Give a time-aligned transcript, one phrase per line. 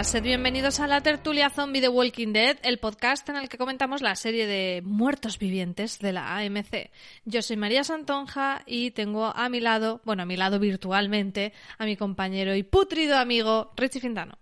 [0.00, 3.58] Todas, sed bienvenidos a la tertulia zombie de Walking Dead, el podcast en el que
[3.58, 6.90] comentamos la serie de muertos vivientes de la AMC.
[7.26, 11.84] Yo soy María Santonja y tengo a mi lado, bueno, a mi lado virtualmente, a
[11.84, 14.38] mi compañero y putrido amigo Richie Fintano.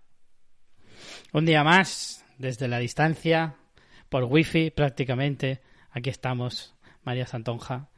[1.33, 3.55] Un día más, desde la distancia,
[4.07, 5.59] por wifi prácticamente,
[5.91, 7.89] aquí estamos, María Santonja.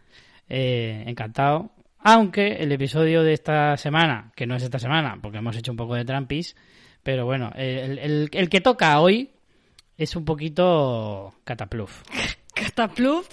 [0.49, 1.71] Eh, encantado.
[1.99, 5.77] Aunque el episodio de esta semana, que no es esta semana, porque hemos hecho un
[5.77, 6.55] poco de trampis,
[7.03, 9.29] pero bueno, el, el- el que toca hoy
[9.97, 12.01] es un poquito catapluf.
[12.53, 13.27] Catapluf,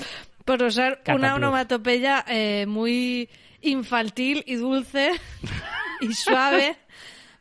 [0.44, 3.28] por usar una onomatopeya eh, muy
[3.60, 5.10] infantil y dulce
[6.00, 6.76] y suave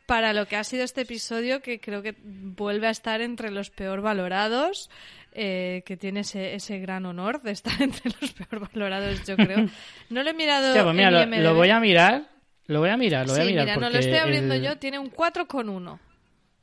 [0.06, 3.70] para lo que ha sido este episodio, que creo que vuelve a estar entre los
[3.70, 4.90] peor valorados,
[5.32, 9.66] eh, que tiene ese, ese gran honor de estar entre los peor valorados, yo creo.
[10.10, 12.24] No lo he mirado pues mira, lo, voy a mirar,
[12.66, 13.64] lo voy a mirar, lo voy sí, a mirar.
[13.66, 15.98] mira, no lo estoy abriendo el- yo, tiene un 4,1.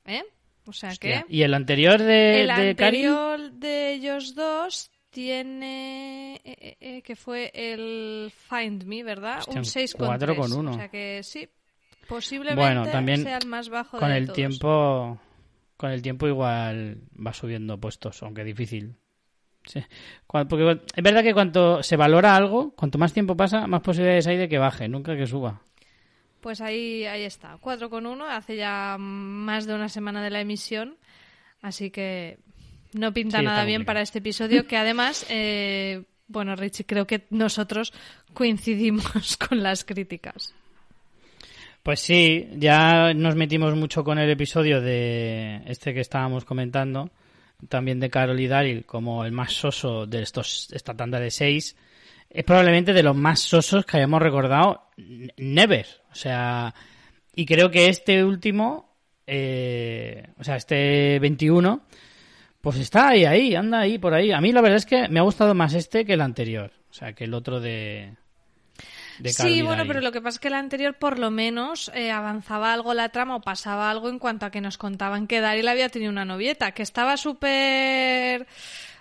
[0.05, 0.23] ¿Eh?
[0.67, 1.33] O sea Hostia, que...
[1.35, 7.15] Y el anterior de, El de anterior de ellos dos tiene eh, eh, eh, que
[7.15, 9.39] fue el Find Me, ¿verdad?
[9.39, 10.69] Hostia, un 6 un 4,1.
[10.71, 11.47] O sea que sí,
[12.07, 14.35] posiblemente Bueno, también sea el más bajo con de el todos.
[14.35, 15.19] tiempo,
[15.77, 18.95] con el tiempo igual va subiendo puestos, aunque difícil.
[19.65, 19.83] Sí.
[20.27, 24.37] Porque es verdad que cuanto se valora algo, cuanto más tiempo pasa, más posibilidades hay
[24.37, 25.61] de que baje, nunca que suba.
[26.45, 30.95] Pues ahí, ahí está, 4,1, hace ya más de una semana de la emisión,
[31.63, 32.37] así que
[32.93, 33.85] no pinta Sí, nada bien complicado.
[33.87, 37.93] para este episodio, que además, eh, bueno, Richie, creo que nosotros
[38.35, 40.53] coincidimos con las críticas.
[41.81, 47.09] Pues sí, ya nos metimos mucho con el episodio de este que estábamos comentando,
[47.69, 51.75] también de Carol y Daryl, como el más soso de estos esta tanda de seis.
[52.35, 54.89] Es probablemente de los más sosos que hayamos recordado
[55.37, 55.87] never.
[56.11, 56.75] O sea,
[57.33, 58.93] y creo que este último,
[59.25, 61.79] eh, o sea, este 21,
[62.59, 64.33] pues está ahí, ahí, anda ahí, por ahí.
[64.33, 66.73] A mí la verdad es que me ha gustado más este que el anterior.
[66.89, 68.11] O sea, que el otro de...
[69.19, 72.11] de Sí, bueno, pero lo que pasa es que el anterior por lo menos eh,
[72.11, 75.69] avanzaba algo la trama o pasaba algo en cuanto a que nos contaban que Daryl
[75.69, 78.45] había tenido una novieta, que estaba súper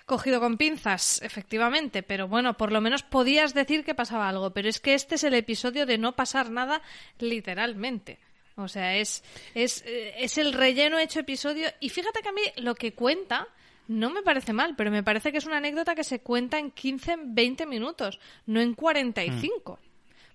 [0.07, 4.69] cogido con pinzas, efectivamente, pero bueno, por lo menos podías decir que pasaba algo, pero
[4.69, 6.83] es que este es el episodio de no pasar nada
[7.19, 8.19] literalmente.
[8.57, 12.43] O sea, es, es, eh, es el relleno hecho episodio y fíjate que a mí
[12.57, 13.49] lo que cuenta
[13.89, 16.71] no me parece mal, pero me parece que es una anécdota que se cuenta en
[16.71, 19.79] 15, 20 minutos, no en 45.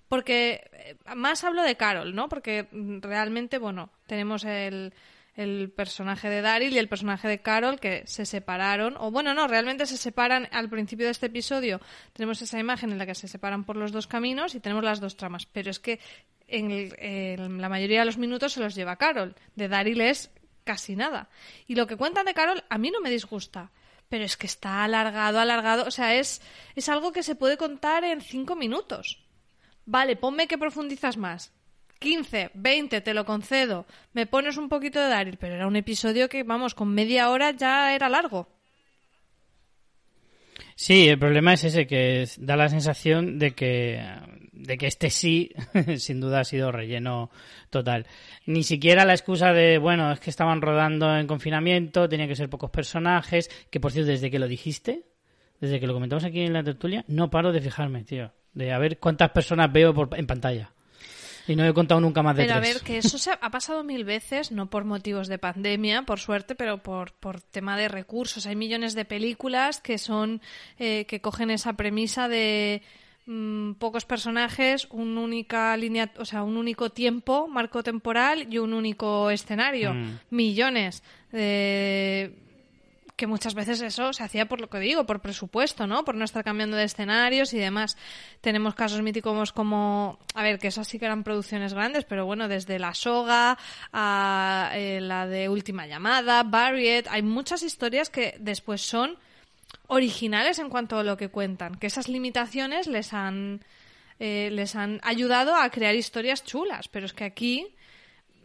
[0.07, 2.29] Porque eh, más hablo de Carol, ¿no?
[2.29, 4.93] Porque mm, realmente, bueno, tenemos el,
[5.39, 9.47] el personaje de Daryl y el personaje de Carol que se separaron, o bueno, no,
[9.47, 11.79] realmente se separan al principio de este episodio.
[12.11, 14.99] Tenemos esa imagen en la que se separan por los dos caminos y tenemos las
[14.99, 16.01] dos tramas, pero es que
[16.47, 19.33] en, la mayoría de los minutos se los lleva Carol.
[19.55, 20.29] De Daryl es
[20.65, 21.29] casi nada.
[21.67, 23.71] Y lo que cuentan de Carol a mí no me disgusta.
[24.09, 25.85] Pero es que está alargado, alargado.
[25.85, 26.41] O sea, es,
[26.75, 29.23] es algo que se puede contar en cinco minutos.
[29.85, 31.53] Vale, ponme que profundizas más.
[31.99, 33.85] 15, 20, te lo concedo.
[34.13, 37.51] Me pones un poquito de Daryl, pero era un episodio que, vamos, con media hora
[37.51, 38.47] ya era largo.
[40.75, 44.01] Sí, el problema es ese, que da la sensación de que,
[44.53, 45.51] de que este sí,
[45.97, 47.29] sin duda, ha sido relleno
[47.69, 48.07] total.
[48.45, 52.49] Ni siquiera la excusa de, bueno, es que estaban rodando en confinamiento, tenía que ser
[52.49, 55.03] pocos personajes, que por cierto, desde que lo dijiste,
[55.59, 58.77] desde que lo comentamos aquí en la tertulia, no paro de fijarme, tío, de a
[58.77, 60.71] ver cuántas personas veo por, en pantalla.
[61.49, 62.75] Y no he contado nunca más de Pero a tres.
[62.75, 66.19] ver, que eso se ha, ha pasado mil veces, no por motivos de pandemia, por
[66.19, 68.45] suerte, pero por, por tema de recursos.
[68.45, 70.41] Hay millones de películas que son,
[70.77, 72.83] eh, que cogen esa premisa de
[73.25, 78.73] mm, pocos personajes, un única línea, o sea, un único tiempo, marco temporal y un
[78.73, 79.95] único escenario.
[79.95, 80.19] Mm.
[80.29, 81.01] Millones.
[83.19, 86.05] Que muchas veces eso se hacía por lo que digo, por presupuesto, ¿no?
[86.05, 87.97] Por no estar cambiando de escenarios y demás.
[88.39, 92.47] Tenemos casos míticos como, a ver, que esas sí que eran producciones grandes, pero bueno,
[92.47, 93.57] desde La Soga
[93.91, 99.17] a eh, la de Última Llamada, Barriet, hay muchas historias que después son
[99.87, 103.59] originales en cuanto a lo que cuentan, que esas limitaciones les han
[104.19, 107.67] eh, les han ayudado a crear historias chulas, pero es que aquí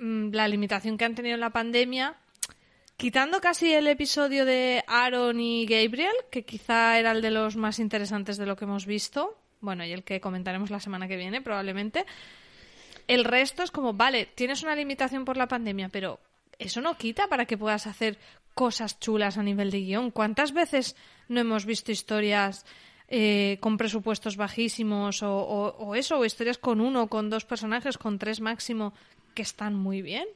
[0.01, 2.17] mm, la limitación que han tenido en la pandemia
[2.97, 7.79] Quitando casi el episodio de Aaron y Gabriel, que quizá era el de los más
[7.81, 11.43] interesantes de lo que hemos visto, bueno, y el que comentaremos la semana que viene
[11.43, 12.07] probablemente,
[13.09, 16.21] el resto es como, vale, tienes una limitación por la pandemia, pero
[16.59, 18.17] eso no quita para que puedas hacer
[18.55, 20.11] cosas chulas a nivel de guion.
[20.13, 20.95] ¿Cuántas veces
[21.29, 22.65] no hemos visto historias
[23.09, 27.99] eh, con presupuestos bajísimos o, o- o eso, o historias con uno, con dos personajes,
[27.99, 28.95] con tres máximo,
[29.35, 30.27] que están muy bien?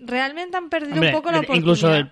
[0.00, 1.60] Realmente han perdido Hombre, un poco la oportunidad.
[1.62, 2.10] incluso, el-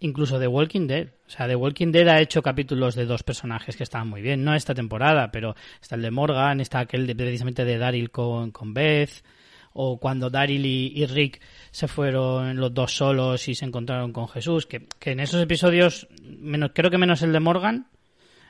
[0.00, 1.08] incluso The Walking Dead.
[1.26, 4.44] O sea, The Walking Dead ha hecho capítulos de dos personajes que estaban muy bien.
[4.44, 8.50] No esta temporada, pero está el de Morgan, está aquel de, precisamente de Daryl con,
[8.50, 9.24] con Beth.
[9.72, 14.26] O cuando Daryl y, y Rick se fueron los dos solos y se encontraron con
[14.28, 14.66] Jesús.
[14.66, 17.86] Que, que en esos episodios, menos, creo que menos el de Morgan,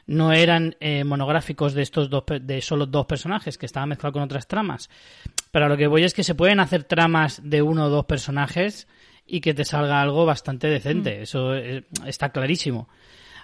[0.06, 4.22] no eran eh, monográficos de estos dos de solo dos personajes que estaban mezclados con
[4.22, 4.88] otras tramas
[5.50, 8.06] pero a lo que voy es que se pueden hacer tramas de uno o dos
[8.06, 8.88] personajes
[9.26, 12.88] y que te salga algo bastante decente eso eh, está clarísimo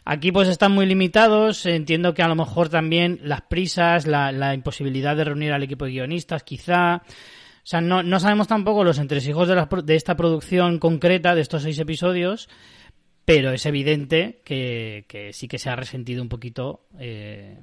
[0.09, 4.55] Aquí pues están muy limitados, entiendo que a lo mejor también las prisas, la, la
[4.55, 6.99] imposibilidad de reunir al equipo de guionistas, quizá.
[6.99, 11.41] O sea, no, no sabemos tampoco los entresijos de, la de esta producción concreta, de
[11.41, 12.49] estos seis episodios,
[13.25, 17.59] pero es evidente que, que sí que se ha resentido un poquito, eh,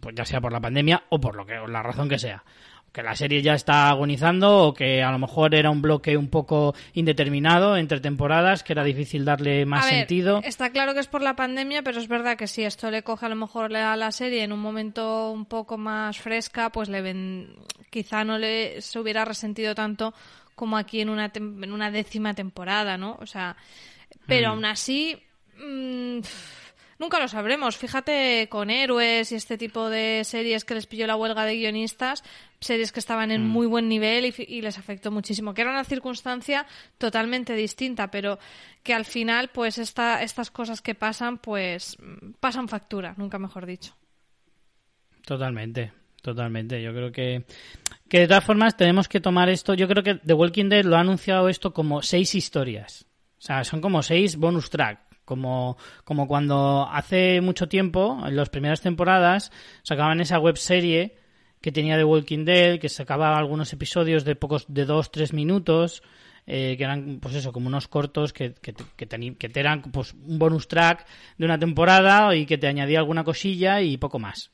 [0.00, 2.42] pues ya sea por la pandemia o por lo que, o la razón que sea.
[2.92, 6.28] Que la serie ya está agonizando o que a lo mejor era un bloque un
[6.28, 10.42] poco indeterminado entre temporadas, que era difícil darle más A ver, sentido.
[10.44, 13.24] Está claro que es por la pandemia, pero es verdad que si esto le coge
[13.24, 17.00] a lo mejor a la serie en un momento un poco más fresca, pues le
[17.00, 17.54] ven,
[17.88, 20.12] quizá no le se hubiera resentido tanto
[20.54, 23.16] como aquí en una, tem- en una décima temporada, ¿no?
[23.22, 23.56] O sea,
[24.26, 25.16] pero aún así,
[25.58, 26.18] mm,
[27.02, 27.76] nunca lo sabremos.
[27.76, 32.22] Fíjate con héroes y este tipo de series que les pilló la huelga de guionistas,
[32.60, 36.64] series que estaban en muy buen nivel y, les afectó muchísimo, que era una circunstancia
[36.98, 38.38] totalmente distinta, pero
[38.84, 43.66] que al final, pues esta, estas cosas que pasan, pues mm, pasan factura, nunca mejor
[43.66, 43.94] dicho.
[45.26, 46.80] Totalmente, totalmente.
[46.82, 47.44] Yo creo que,
[48.08, 49.74] que de todas formas tenemos que tomar esto.
[49.74, 53.06] Yo creo que The Walking Dead lo ha anunciado esto como seis historias.
[53.38, 55.11] O sea, son como seis bonus track.
[55.32, 59.50] Como, como cuando hace mucho tiempo, en las primeras temporadas,
[59.82, 61.16] sacaban esa web serie
[61.62, 66.02] que tenía The Walking Dead, que sacaba algunos episodios de pocos, de dos, tres minutos,
[66.46, 69.60] eh, que eran, pues eso, como unos cortos que, que, te- que, teni- que te
[69.60, 71.06] eran pues un bonus track
[71.38, 74.50] de una temporada y que te añadía alguna cosilla y poco más.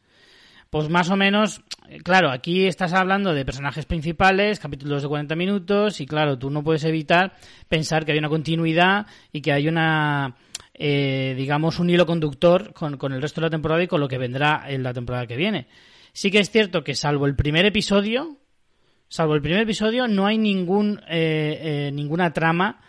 [0.70, 1.62] Pues más o menos,
[2.04, 6.62] claro, aquí estás hablando de personajes principales, capítulos de 40 minutos, y claro, tú no
[6.62, 7.32] puedes evitar
[7.68, 10.36] pensar que hay una continuidad y que hay una,
[10.78, 14.08] eh, digamos, un hilo conductor con, con el resto de la temporada y con lo
[14.08, 15.66] que vendrá en la temporada que viene.
[16.12, 18.38] Sí que es cierto que salvo el primer episodio,
[19.08, 21.58] salvo el primer episodio, no hay ningún, eh,
[21.88, 22.80] eh, ninguna trama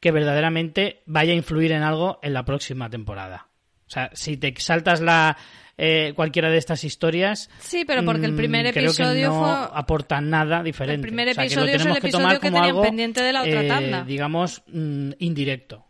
[0.00, 3.48] que verdaderamente vaya a influir en algo en la próxima temporada.
[3.86, 5.36] O sea, si te saltas la
[5.78, 10.20] eh, cualquiera de estas historias, Sí, pero porque el mm, primer episodio no fue- aporta
[10.20, 10.96] nada diferente.
[10.96, 12.64] El primer O sea, que lo episodio es el que episodio tomar que como tenían
[12.70, 14.04] algo, pendiente de la otra eh, tanda.
[14.04, 15.85] digamos, mm, indirecto.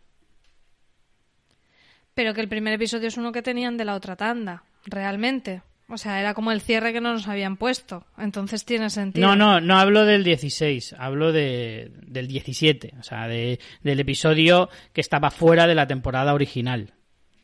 [2.17, 5.61] Pero que el primer episodio es uno que tenían de la otra tanda, realmente.
[5.87, 8.07] O sea, era como el cierre que no nos habían puesto.
[8.17, 9.27] Entonces tiene sentido.
[9.27, 14.67] No, no, no hablo del 16, hablo de, del 17, o sea, de, del episodio
[14.93, 16.91] que estaba fuera de la temporada original,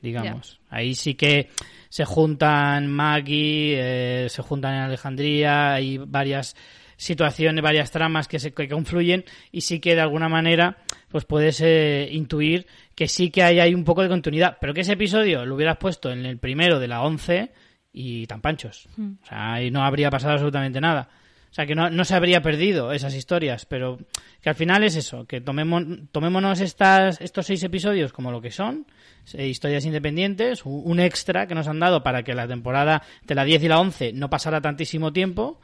[0.02, 0.60] digamos.
[0.72, 1.52] Ahí sí que
[1.90, 6.56] se juntan Maggie, eh, se juntan en Alejandría, hay varias
[6.98, 10.78] situaciones, varias tramas que se que confluyen y sí que de alguna manera
[11.10, 14.82] pues puedes eh, intuir que sí que hay, hay un poco de continuidad, pero que
[14.82, 17.52] ese episodio lo hubieras puesto en el primero de la 11
[17.92, 18.88] y tan panchos.
[18.98, 21.10] O sea, ahí no habría pasado absolutamente nada.
[21.52, 24.00] O sea, que no, no se habría perdido esas historias, pero
[24.42, 28.50] que al final es eso, que tomemos, tomémonos estas, estos seis episodios como lo que
[28.50, 28.88] son,
[29.36, 33.36] eh, historias independientes, un, un extra que nos han dado para que la temporada de
[33.36, 35.62] la 10 y la 11 no pasara tantísimo tiempo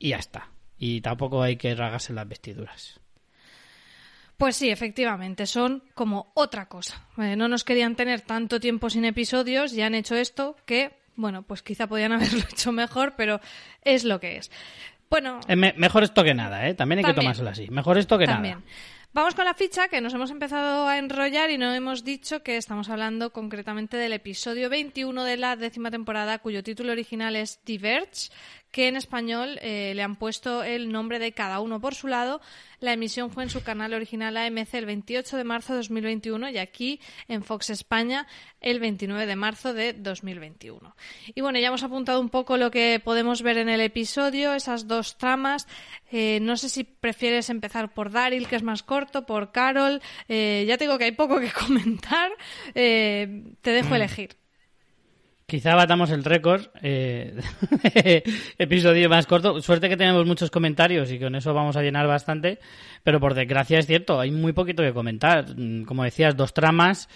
[0.00, 0.48] y ya está.
[0.80, 2.98] Y tampoco hay que rasgarse las vestiduras.
[4.38, 7.06] Pues sí, efectivamente, son como otra cosa.
[7.18, 11.42] Eh, no nos querían tener tanto tiempo sin episodios y han hecho esto que, bueno,
[11.42, 13.40] pues quizá podían haberlo hecho mejor, pero
[13.82, 14.50] es lo que es.
[15.10, 15.40] Bueno.
[15.46, 16.74] Eh, mejor esto que nada, ¿eh?
[16.74, 17.68] También hay que tomárselo así.
[17.68, 18.62] Mejor esto que nada.
[19.12, 22.56] Vamos con la ficha, que nos hemos empezado a enrollar y no hemos dicho que
[22.56, 28.30] estamos hablando concretamente del episodio 21 de la décima temporada, cuyo título original es Diverge,
[28.70, 32.40] que en español eh, le han puesto el nombre de Cada uno por su lado.
[32.78, 36.58] La emisión fue en su canal original AMC el 28 de marzo de 2021 y
[36.58, 38.26] aquí en Fox España
[38.60, 40.96] el 29 de marzo de 2021.
[41.34, 44.86] Y bueno, ya hemos apuntado un poco lo que podemos ver en el episodio, esas
[44.86, 45.66] dos tramas.
[46.10, 50.00] Eh, no sé si prefieres empezar por Daryl, que es más corto, por Carol.
[50.28, 52.30] Eh, ya tengo que hay poco que comentar.
[52.72, 53.94] te dejo mm.
[53.94, 54.39] elegir.
[55.50, 56.66] Quizá batamos el récord.
[56.80, 57.34] Eh,
[58.56, 59.60] episodio más corto.
[59.60, 62.60] Suerte que tenemos muchos comentarios y con eso vamos a llenar bastante.
[63.02, 65.46] Pero por desgracia es cierto, hay muy poquito que comentar.
[65.56, 67.08] Mm, como decías, dos tramas.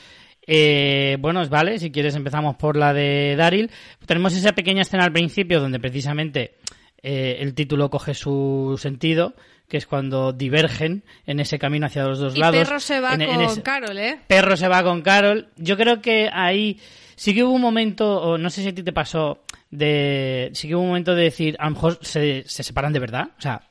[0.45, 3.71] Eh, bueno, vale, si quieres empezamos por la de Daryl.
[4.05, 6.57] Tenemos esa pequeña escena al principio donde precisamente
[7.05, 9.37] eh, el título coge su sentido,
[9.69, 12.57] que es cuando divergen en ese camino hacia los dos y lados.
[12.57, 14.19] Perro se va con Carol, ¿eh?
[14.27, 15.51] Perro se va con Carol.
[15.57, 16.81] Yo creo que ahí
[17.17, 20.75] sí que hubo un momento, no sé si a ti te pasó, de sí que
[20.75, 23.63] hubo un momento de decir, a lo mejor se, se separan de verdad, o sea,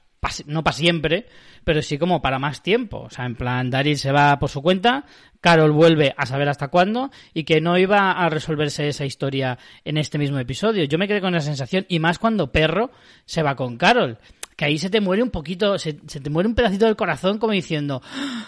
[0.45, 1.25] no para siempre,
[1.63, 3.01] pero sí como para más tiempo.
[3.01, 5.05] O sea, en plan, Daryl se va por su cuenta,
[5.41, 9.97] Carol vuelve a saber hasta cuándo y que no iba a resolverse esa historia en
[9.97, 10.83] este mismo episodio.
[10.85, 12.91] Yo me quedé con esa sensación y más cuando Perro
[13.25, 14.17] se va con Carol,
[14.55, 17.37] que ahí se te muere un poquito, se, se te muere un pedacito del corazón
[17.37, 18.45] como diciendo, ah,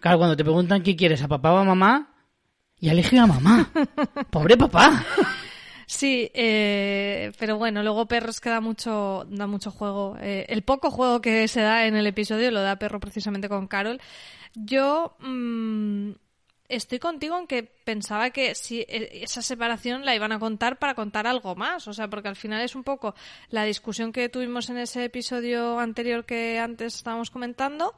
[0.00, 2.15] claro, cuando te preguntan qué quieres, a papá o a mamá,
[2.80, 3.70] y elegí a mamá.
[4.30, 5.04] Pobre papá.
[5.86, 10.16] Sí, eh, pero bueno, luego Perros que da mucho, da mucho juego.
[10.20, 13.68] Eh, el poco juego que se da en el episodio lo da Perro precisamente con
[13.68, 14.00] Carol.
[14.54, 16.10] Yo mm,
[16.68, 20.94] estoy contigo en que pensaba que si e, esa separación la iban a contar para
[20.94, 21.86] contar algo más.
[21.86, 23.14] O sea, porque al final es un poco
[23.50, 27.94] la discusión que tuvimos en ese episodio anterior que antes estábamos comentando,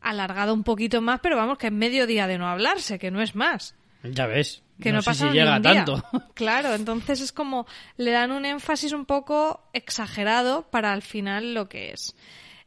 [0.00, 3.20] alargado un poquito más, pero vamos, que es medio día de no hablarse, que no
[3.20, 3.74] es más.
[4.02, 4.62] Ya ves.
[4.80, 6.02] Que no, pasa si llega tanto.
[6.34, 11.68] Claro, entonces es como le dan un énfasis un poco exagerado para al final lo
[11.68, 12.14] que es.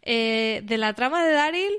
[0.01, 1.73] Eh, de la trama de Daryl,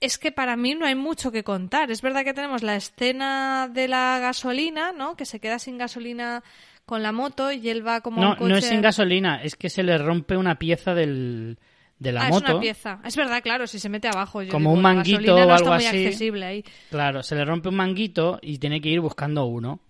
[0.00, 1.90] es que para mí no hay mucho que contar.
[1.90, 5.16] Es verdad que tenemos la escena de la gasolina, ¿no?
[5.16, 6.42] Que se queda sin gasolina
[6.84, 8.20] con la moto y él va como.
[8.20, 11.58] No, no es sin gasolina, es que se le rompe una pieza del,
[12.02, 12.44] de la ah, moto.
[12.44, 13.00] Es una pieza.
[13.04, 14.42] Es verdad, claro, si se mete abajo.
[14.50, 15.86] como un manguito o algo así.
[15.86, 16.64] accesible ahí.
[16.90, 19.80] Claro, se le rompe un manguito y tiene que ir buscando uno.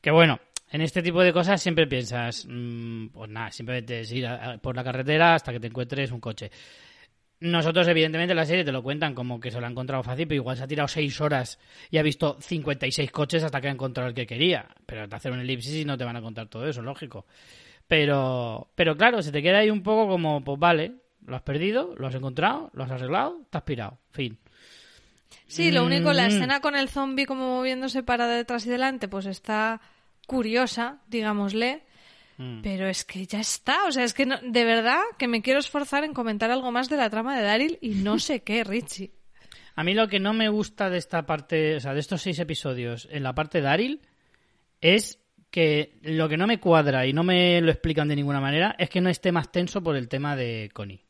[0.00, 0.40] Que bueno,
[0.70, 4.26] en este tipo de cosas siempre piensas, mm, pues nada, simplemente es ir
[4.62, 6.50] por la carretera hasta que te encuentres un coche.
[7.40, 10.28] Nosotros, evidentemente, en la serie te lo cuentan como que se lo ha encontrado fácil,
[10.28, 11.58] pero igual se ha tirado seis horas
[11.90, 14.68] y ha visto 56 coches hasta que ha encontrado el que quería.
[14.86, 17.26] Pero te hacer un elipsis y no te van a contar todo eso, lógico.
[17.88, 21.94] Pero, pero claro, se te queda ahí un poco como, pues vale, lo has perdido,
[21.96, 23.98] lo has encontrado, lo has arreglado, te has pirado.
[24.10, 24.38] Fin.
[25.46, 26.28] Sí, lo único, la mm.
[26.28, 29.80] escena con el zombie como moviéndose para detrás y delante, pues está
[30.26, 31.82] curiosa, digámosle.
[32.38, 32.62] Mm.
[32.62, 36.04] Pero es que ya está, o sea, es que de verdad que me quiero esforzar
[36.04, 39.12] en comentar algo más de la trama de Daryl y no sé qué, Richie.
[39.74, 42.38] A mí lo que no me gusta de esta parte, o sea, de estos seis
[42.38, 44.00] episodios en la parte de Daryl
[44.80, 45.18] es
[45.50, 48.88] que lo que no me cuadra y no me lo explican de ninguna manera es
[48.88, 51.04] que no esté más tenso por el tema de Connie.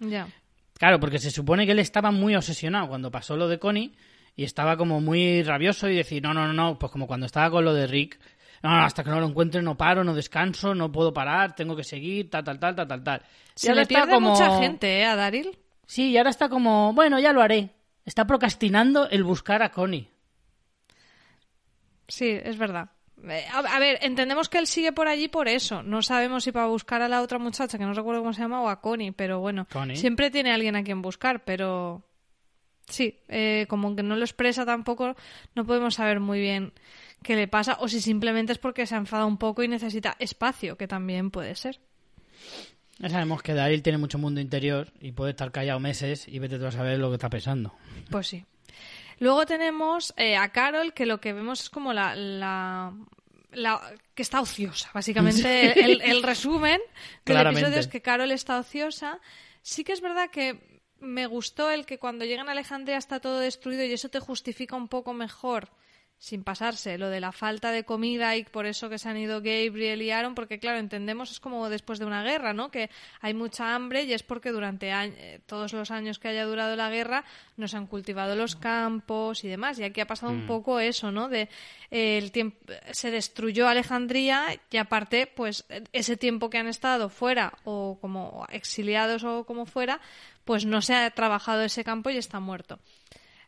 [0.00, 0.28] Ya.
[0.74, 3.94] Claro, porque se supone que él estaba muy obsesionado cuando pasó lo de Connie
[4.34, 7.50] y estaba como muy rabioso y decir, no, no, no, no, pues como cuando estaba
[7.50, 8.18] con lo de Rick,
[8.62, 11.76] no, no, hasta que no lo encuentre no paro, no descanso, no puedo parar, tengo
[11.76, 13.22] que seguir, tal, tal, tal, tal, tal, tal.
[13.54, 14.30] Se le pierde como...
[14.30, 15.58] mucha gente, ¿eh, a Daryl?
[15.86, 17.70] Sí, y ahora está como, bueno, ya lo haré.
[18.04, 20.08] Está procrastinando el buscar a Connie.
[22.08, 22.90] Sí, es verdad.
[23.28, 25.82] Eh, a, ver, entendemos que él sigue por allí por eso.
[25.82, 28.62] No sabemos si para buscar a la otra muchacha, que no recuerdo cómo se llama,
[28.62, 32.02] o a Connie, pero bueno, siempre tiene alguien a quien buscar, pero
[32.88, 35.14] sí, eh, como que no lo expresa tampoco,
[35.54, 36.72] no podemos saber muy bien
[37.22, 40.16] qué le pasa, o si simplemente es porque se ha enfadado un poco y necesita
[40.18, 41.80] espacio, que también puede ser.
[42.98, 46.58] Ya sabemos que Daryl tiene mucho mundo interior y puede estar callado meses y vete
[46.58, 47.74] tú a saber lo que está pensando.
[48.10, 48.44] Pues sí.
[49.18, 52.92] Luego tenemos eh, a Carol, que lo que vemos es como la, la,
[54.14, 54.90] que está ociosa.
[54.92, 56.80] Básicamente, el, resumen
[57.24, 59.20] del episodio es que Carol está ociosa.
[59.62, 63.40] Sí que es verdad que me gustó el que cuando llegan a Alejandría está todo
[63.40, 65.70] destruido y eso te justifica un poco mejor
[66.22, 69.38] sin pasarse lo de la falta de comida y por eso que se han ido
[69.42, 72.70] Gabriel y Aaron, porque claro, entendemos es como después de una guerra, ¿no?
[72.70, 76.76] Que hay mucha hambre y es porque durante eh, todos los años que haya durado
[76.76, 77.24] la guerra
[77.56, 79.80] nos han cultivado los campos y demás.
[79.80, 80.46] Y aquí ha pasado un Mm.
[80.46, 81.28] poco eso, ¿no?
[81.28, 81.48] De
[81.90, 82.56] eh, el tiempo
[82.92, 89.24] se destruyó Alejandría y aparte, pues ese tiempo que han estado fuera o como exiliados
[89.24, 90.00] o como fuera,
[90.44, 92.78] pues no se ha trabajado ese campo y está muerto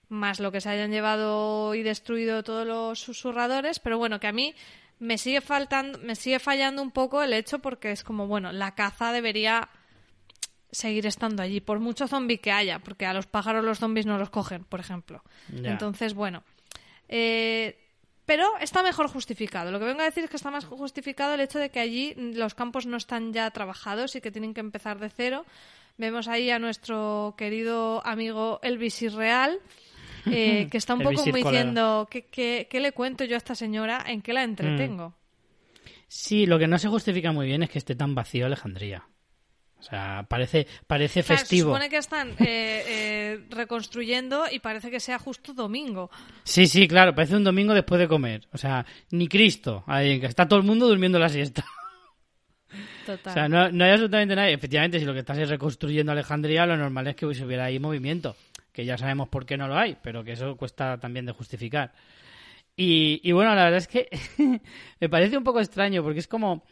[0.09, 4.33] más lo que se hayan llevado y destruido todos los susurradores, pero bueno, que a
[4.33, 4.55] mí
[4.99, 8.75] me sigue faltando, me sigue fallando un poco el hecho porque es como, bueno, la
[8.75, 9.69] caza debería
[10.71, 14.19] seguir estando allí, por mucho zombie que haya, porque a los pájaros los zombies no
[14.19, 15.23] los cogen, por ejemplo.
[15.53, 16.43] Entonces, bueno.
[17.09, 17.79] eh,
[18.27, 19.71] pero está mejor justificado.
[19.71, 22.15] Lo que vengo a decir es que está más justificado el hecho de que allí
[22.17, 25.45] los campos no están ya trabajados y que tienen que empezar de cero.
[25.99, 29.61] Vemos ahí a nuestro querido amigo Elvis Irreal,
[30.27, 33.55] eh, que está un poco como diciendo, ¿qué, qué, qué le cuento yo a esta
[33.55, 34.05] señora?
[34.07, 35.11] ¿En qué la entretengo?
[35.11, 35.15] Mm.
[36.09, 39.05] Sí, lo que no se justifica muy bien es que esté tan vacío Alejandría.
[39.79, 41.69] O sea, parece, parece Claro, festivo.
[41.69, 46.11] se supone que están eh, eh, reconstruyendo y parece que sea justo domingo.
[46.45, 48.49] Sí, sí, claro, parece un domingo después de comer.
[48.53, 49.85] O sea, ni Cristo.
[49.87, 51.67] Ahí, está todo el mundo durmiendo la siesta.
[53.09, 54.53] O sea, no, no hay absolutamente nadie.
[54.55, 58.37] Efectivamente, si lo que estás es reconstruyendo Alejandría, lo normal es que hubiera ahí movimiento.
[58.73, 61.93] Que ya sabemos por qué no lo hay, pero que eso cuesta también de justificar.
[62.77, 64.09] Y, y bueno, la verdad es que
[65.01, 66.65] me parece un poco extraño, porque es como.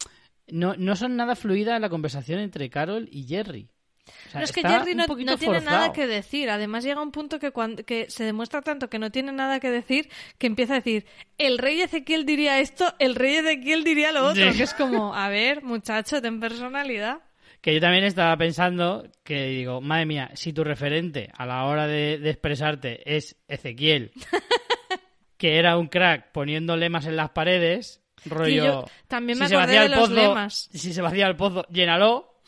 [0.49, 3.69] No, no son nada fluida la conversación entre Carol y Jerry.
[4.07, 5.61] O sea, No, es que Jerry no, tiene forzado.
[5.65, 6.51] nada que decir.
[6.51, 9.71] Además llega un punto que, cuando, que se demuestra tanto que no tiene nada que
[9.71, 11.07] decir que empieza a decir,
[11.39, 14.51] el rey Ezequiel diría esto, el rey Ezequiel diría lo otro.
[14.51, 14.59] Sí.
[14.59, 17.19] Que es como, a ver, muchacho, ten personalidad.
[17.61, 21.87] Que yo también estaba pensando que digo, madre mía, si tu referente a la hora
[21.87, 24.11] de, de expresarte es Ezequiel,
[25.37, 28.49] que era un crack poniendo lemas en las paredes, rollo.
[28.49, 30.69] Y yo también me si se acordé vacía de el los pozo, lemas.
[30.73, 32.41] Si se vacía el pozo, llénalo,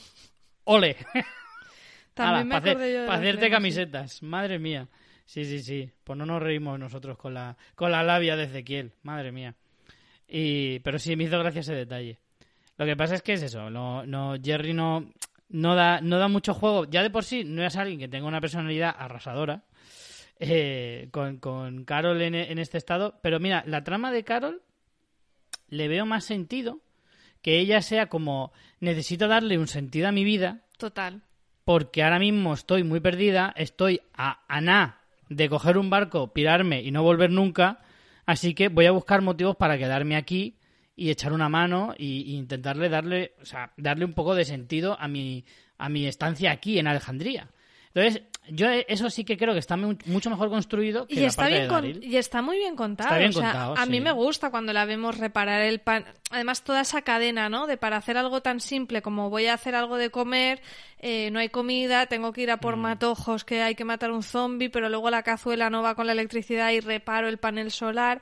[0.64, 0.96] ole.
[2.14, 3.50] También me para acordé yo de los hacerte lemas, sí.
[3.50, 4.88] camisetas, madre mía.
[5.26, 5.90] Sí, sí, sí.
[6.04, 9.54] Pues no nos reímos nosotros con la, con la labia de Ezequiel, madre mía.
[10.28, 12.18] Y, pero sí, me hizo gracia ese detalle.
[12.76, 15.12] Lo que pasa es que es eso, no, no, Jerry no,
[15.48, 16.84] no, da, no da mucho juego.
[16.84, 19.64] Ya de por sí no es alguien que tenga una personalidad arrasadora
[20.40, 23.18] eh, con, con Carol en, en este estado.
[23.22, 24.62] Pero mira, la trama de Carol
[25.68, 26.80] le veo más sentido
[27.42, 31.22] que ella sea como necesito darle un sentido a mi vida Total.
[31.64, 36.82] Porque ahora mismo estoy muy perdida, estoy a, a nada de coger un barco, pirarme
[36.82, 37.80] y no volver nunca,
[38.26, 40.56] así que voy a buscar motivos para quedarme aquí
[40.96, 45.08] y echar una mano y intentarle darle, o sea, darle un poco de sentido a
[45.08, 45.44] mi,
[45.78, 47.48] a mi estancia aquí en Alejandría.
[47.94, 51.28] Entonces, yo eso sí que creo que está mu- mucho mejor construido que Y la
[51.28, 51.68] está, parte bien de
[52.02, 53.08] con- y está muy bien contado.
[53.08, 54.00] Está bien o sea, contado, a mí sí.
[54.02, 56.04] me gusta cuando la vemos reparar el pan.
[56.30, 57.66] Además, toda esa cadena, ¿no?
[57.68, 60.60] De para hacer algo tan simple como voy a hacer algo de comer,
[60.98, 62.60] eh, no hay comida, tengo que ir a Mm.
[62.60, 66.06] por matojos que hay que matar un zombie, pero luego la cazuela no va con
[66.06, 68.20] la electricidad y reparo el panel solar.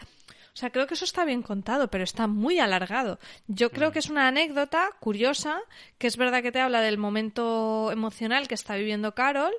[0.55, 3.19] O sea, creo que eso está bien contado, pero está muy alargado.
[3.47, 5.61] Yo creo que es una anécdota curiosa,
[5.97, 9.55] que es verdad que te habla del momento emocional que está viviendo Carol,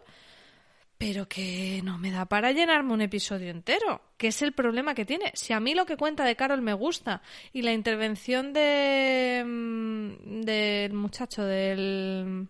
[0.99, 5.03] pero que no me da para llenarme un episodio entero, que es el problema que
[5.03, 5.32] tiene.
[5.34, 10.41] Si a mí lo que cuenta de Carol me gusta y la intervención de mm,
[10.41, 12.47] del muchacho del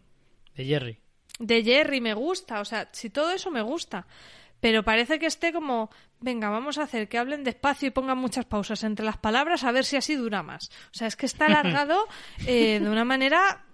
[0.56, 1.00] De Jerry.
[1.40, 4.06] de Jerry me gusta, o sea, si todo eso me gusta,
[4.64, 5.90] pero parece que esté como,
[6.22, 9.74] venga, vamos a hacer que hablen despacio y pongan muchas pausas entre las palabras a
[9.74, 10.70] ver si así dura más.
[10.86, 12.08] O sea, es que está alargado
[12.48, 13.66] eh, de una manera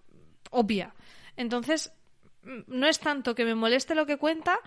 [0.50, 0.96] obvia.
[1.38, 1.94] Entonces,
[2.42, 4.58] mm, no es tanto que me moleste lo que cuenta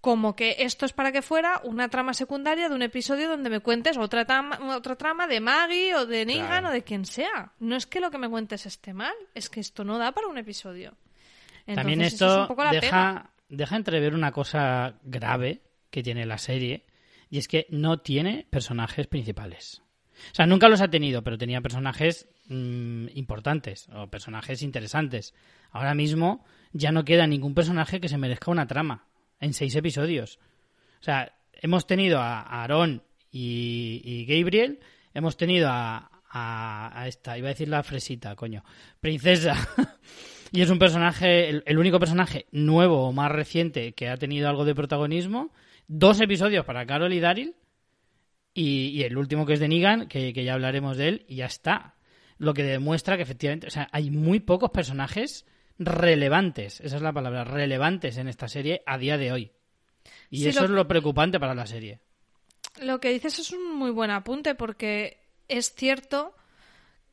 [0.00, 3.60] como que esto es para que fuera una trama secundaria de un episodio donde me
[3.60, 6.68] cuentes otra trama, otra trama de Maggie o de Negan Claro.
[6.68, 7.52] o de quien sea.
[7.58, 10.28] No es que lo que me cuentes esté mal, es que esto no da para
[10.28, 10.96] un episodio.
[11.66, 13.30] También Entonces, es esto un poco la pega.
[13.48, 16.86] Deja, entrever una cosa grave que tiene la serie,
[17.30, 19.82] y es que no tiene personajes principales.
[20.32, 25.34] O sea, nunca los ha tenido, pero tenía personajes mm, importantes o personajes interesantes.
[25.70, 29.08] Ahora mismo ya no queda ningún personaje que se merezca una trama
[29.40, 30.38] en seis episodios.
[31.00, 34.80] O sea, hemos tenido a Aaron y, y Gabriel,
[35.12, 38.64] hemos tenido a, a esta, iba a decir la fresita, coño,
[39.00, 39.54] princesa.
[40.52, 44.48] y es un personaje, el, el único personaje nuevo o más reciente que ha tenido
[44.48, 45.52] algo de protagonismo.
[45.88, 47.54] Dos episodios para Carol y Daryl.
[48.54, 51.36] Y, y el último que es de Negan, que, que ya hablaremos de él, y
[51.36, 51.94] ya está.
[52.38, 55.44] Lo que demuestra que efectivamente, o sea, hay muy pocos personajes
[55.78, 59.52] relevantes, esa es la palabra, relevantes en esta serie a día de hoy.
[60.30, 62.00] Y Sí, eso lo- es lo preocupante para la serie.
[62.82, 66.34] lo que dices es un muy buen apunte porque es cierto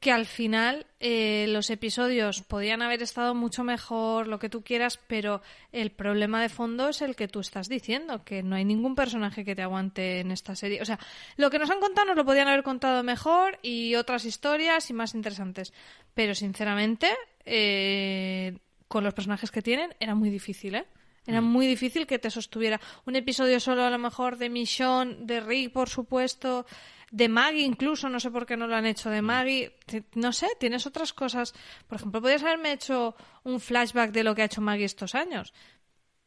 [0.04, 5.00] que al final eh, los episodios podían haber estado mucho mejor, lo que tú quieras,
[5.08, 8.96] pero el problema de fondo es el que tú estás diciendo, que no hay ningún
[8.96, 10.82] personaje que te aguante en esta serie.
[10.82, 11.00] O sea,
[11.38, 14.94] lo que nos han contado nos lo podían haber contado mejor y otras historias y
[14.94, 15.72] más interesantes.
[16.14, 17.08] Pero sinceramente,
[17.46, 18.58] eh,
[18.90, 20.86] con los personajes que tienen, era muy difícil, ¿eh?
[21.26, 21.46] Era Mm.
[21.46, 25.72] muy difícil que te sostuviera un episodio solo a lo mejor de Michonne, de Rick,
[25.72, 26.66] por supuesto,
[27.16, 29.14] de Maggie incluso, no sé por qué no lo han hecho Mm.
[29.14, 29.76] de Maggie.
[29.86, 31.54] Te- No sé, tienes otras cosas.
[31.88, 35.54] Por ejemplo, podrías haberme hecho un flashback de lo que ha hecho Maggie estos años.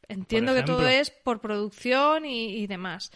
[0.09, 3.11] Entiendo que todo es por producción y, y demás.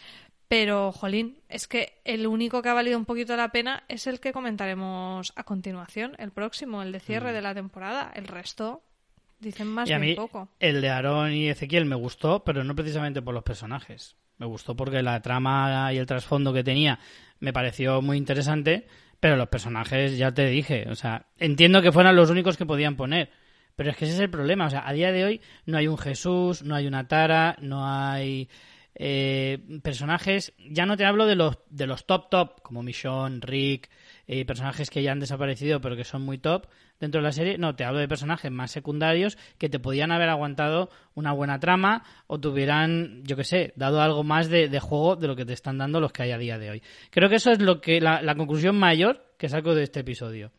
[0.49, 4.19] Pero, jolín, es que el único que ha valido un poquito la pena es el
[4.19, 8.11] que comentaremos a continuación, el próximo, el de cierre de la temporada.
[8.13, 8.83] El resto
[9.39, 9.91] dicen más Mm.
[9.91, 10.49] y a bien mí poco.
[10.59, 14.17] el de Aaron y Ezequiel me gustó, pero no precisamente por los personajes.
[14.41, 16.97] Me gustó porque la trama y el trasfondo que tenía
[17.41, 18.87] me pareció muy interesante,
[19.19, 22.95] pero los personajes, ya te dije, o sea, entiendo que fueran los únicos que podían
[22.95, 23.29] poner,
[23.75, 25.87] pero es que ese es el problema, o sea, a día de hoy no hay
[25.87, 28.49] un Jesús, no hay una Tara, no hay
[28.95, 33.91] eh, personajes, ya no te hablo de los, de los top top, como Michonne, Rick,
[34.33, 36.67] eh, personajes que ya han desaparecido pero que son muy top
[37.01, 40.29] dentro de la serie, no, te hablo de personajes más secundarios que te podían haber
[40.29, 45.17] aguantado una buena trama o te hubieran, yo que sé, dado algo más de, juego
[45.17, 46.83] de lo que te están dando los que hay a día de hoy.
[47.09, 50.51] Creo que eso es lo que la, la conclusión mayor que saco de este episodio.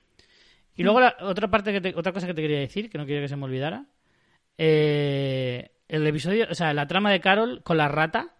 [0.76, 3.06] Y luego la, otra parte que te- otra cosa que te quería decir, que no
[3.06, 3.86] quería que se me olvidara,
[4.58, 8.34] eh, el episodio, o sea, la trama de Carol con la rata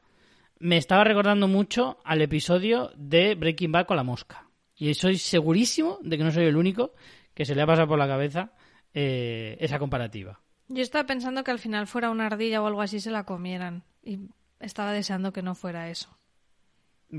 [0.59, 4.41] me estaba recordando mucho al episodio de Breaking Bad con la mosca.
[4.83, 6.92] Y soy segurísimo de que no soy el único
[7.35, 8.51] que se le ha pasado por la cabeza
[8.92, 10.40] eh, esa comparativa.
[10.66, 13.85] Yo estaba pensando que al final fuera una ardilla o algo así se la comieran.
[14.03, 14.18] Y
[14.59, 16.09] estaba deseando que no fuera eso.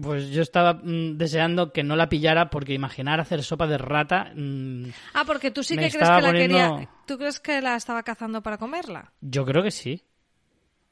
[0.01, 4.33] Pues yo estaba mm, deseando que no la pillara porque imaginar hacer sopa de rata.
[4.35, 6.89] mm, Ah, porque tú sí que crees que la poniendo- quería.
[7.07, 9.13] ¿Tú crees que la estaba cazando para comerla?
[9.21, 10.03] yo creo que sí.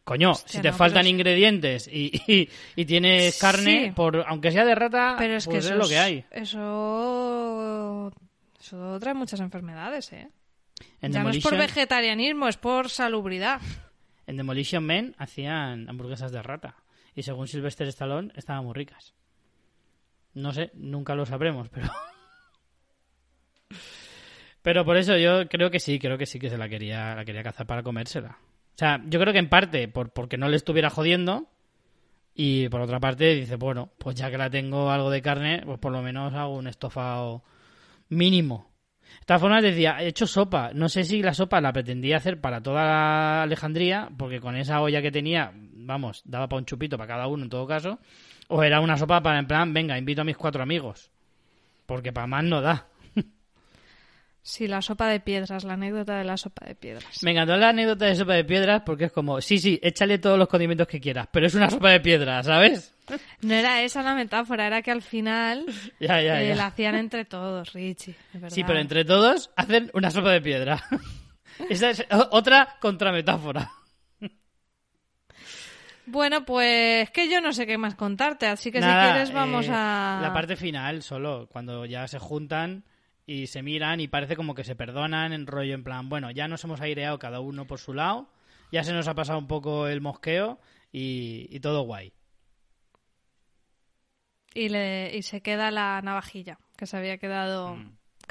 [0.04, 3.92] Coño, Hostia, si te no, faltan pero ingredientes y, y- y tienes carne, Sí.
[3.92, 6.26] por aunque sea de rata, Pero es que pues eso es lo que hay.
[6.32, 8.12] Eso.
[8.60, 10.30] Eso trae muchas enfermedades, ¿eh?
[11.02, 13.62] En ya no es por vegetarianismo, es por salubridad.
[14.28, 16.76] En Demolition Men hacían hamburguesas de rata.
[17.16, 19.14] Y según Sylvester Stallone, estaban muy ricas.
[20.34, 21.90] No sé, nunca lo sabremos, pero.
[24.62, 27.26] Pero por eso yo creo que sí, creo que sí que se la quería, la
[27.26, 28.38] quería cazar para comérsela.
[28.76, 31.48] O sea, yo creo que en parte por, porque no le estuviera jodiendo.
[32.34, 35.80] Y por otra parte dice, bueno, pues ya que la tengo algo de carne, pues
[35.80, 37.44] por lo menos hago un estofado
[38.10, 38.72] mínimo.
[39.20, 40.72] De todas formas decía, he hecho sopa.
[40.74, 44.82] No sé si la sopa la pretendía hacer para toda la Alejandría, porque con esa
[44.82, 48.00] olla que tenía, vamos, daba para un chupito para cada uno en todo caso.
[48.48, 51.12] O era una sopa para, en plan, venga, invito a mis cuatro amigos.
[51.86, 52.88] Porque para más no da.
[54.44, 57.22] Sí, la sopa de piedras, la anécdota de la sopa de piedras.
[57.24, 60.38] Me encantó la anécdota de sopa de piedras porque es como, sí, sí, échale todos
[60.40, 62.94] los condimentos que quieras, pero es una sopa de piedras, ¿sabes?
[63.42, 65.66] No era esa la metáfora, era que al final
[66.00, 66.56] Ya, ya, eh, ya.
[66.56, 68.16] la hacían entre todos, Richie.
[68.48, 70.82] Sí, pero entre todos hacen una sopa de piedra.
[71.70, 73.70] Esa es otra contrametáfora.
[76.06, 79.68] Bueno, pues que yo no sé qué más contarte, así que Nada, si quieres vamos
[79.68, 80.20] eh, a...
[80.22, 82.84] La parte final solo, cuando ya se juntan
[83.32, 86.50] y se miran y parece como que se perdonan en rollo en plan, bueno, ya
[86.50, 88.28] nos hemos aireado cada uno por su lado,
[88.74, 90.60] ya se nos ha pasado un poco el mosqueo
[90.91, 92.12] y, y todo guay.
[94.54, 95.15] Y, le...
[95.15, 97.78] y se queda la navajilla, que se había quedado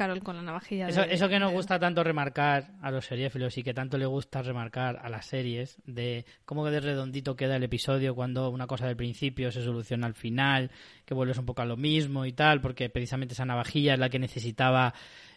[0.01, 0.89] Carol con la navajilla.
[0.89, 3.99] Eso, de- eso que nos de- gusta tanto remarcar a los seriéfilos y que tanto
[3.99, 8.67] le gusta remarcar a las series, de cómo de redondito queda el episodio cuando una
[8.67, 10.71] cosa del principio se soluciona al final,
[11.05, 14.09] que vuelves un poco a lo mismo y tal, porque precisamente esa navajilla es la
[14.09, 14.95] que necesitaba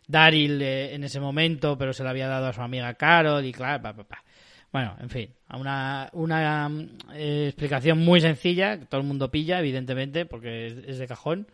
[0.07, 3.51] Daryl eh, en ese momento, pero se la había dado a su amiga Carol y
[3.51, 4.23] claro, pa, pa, pa.
[4.71, 9.59] Bueno, en fin, una, una mm, eh, explicación muy sencilla, que todo el mundo pilla,
[9.59, 11.47] evidentemente, porque es, es de cajón,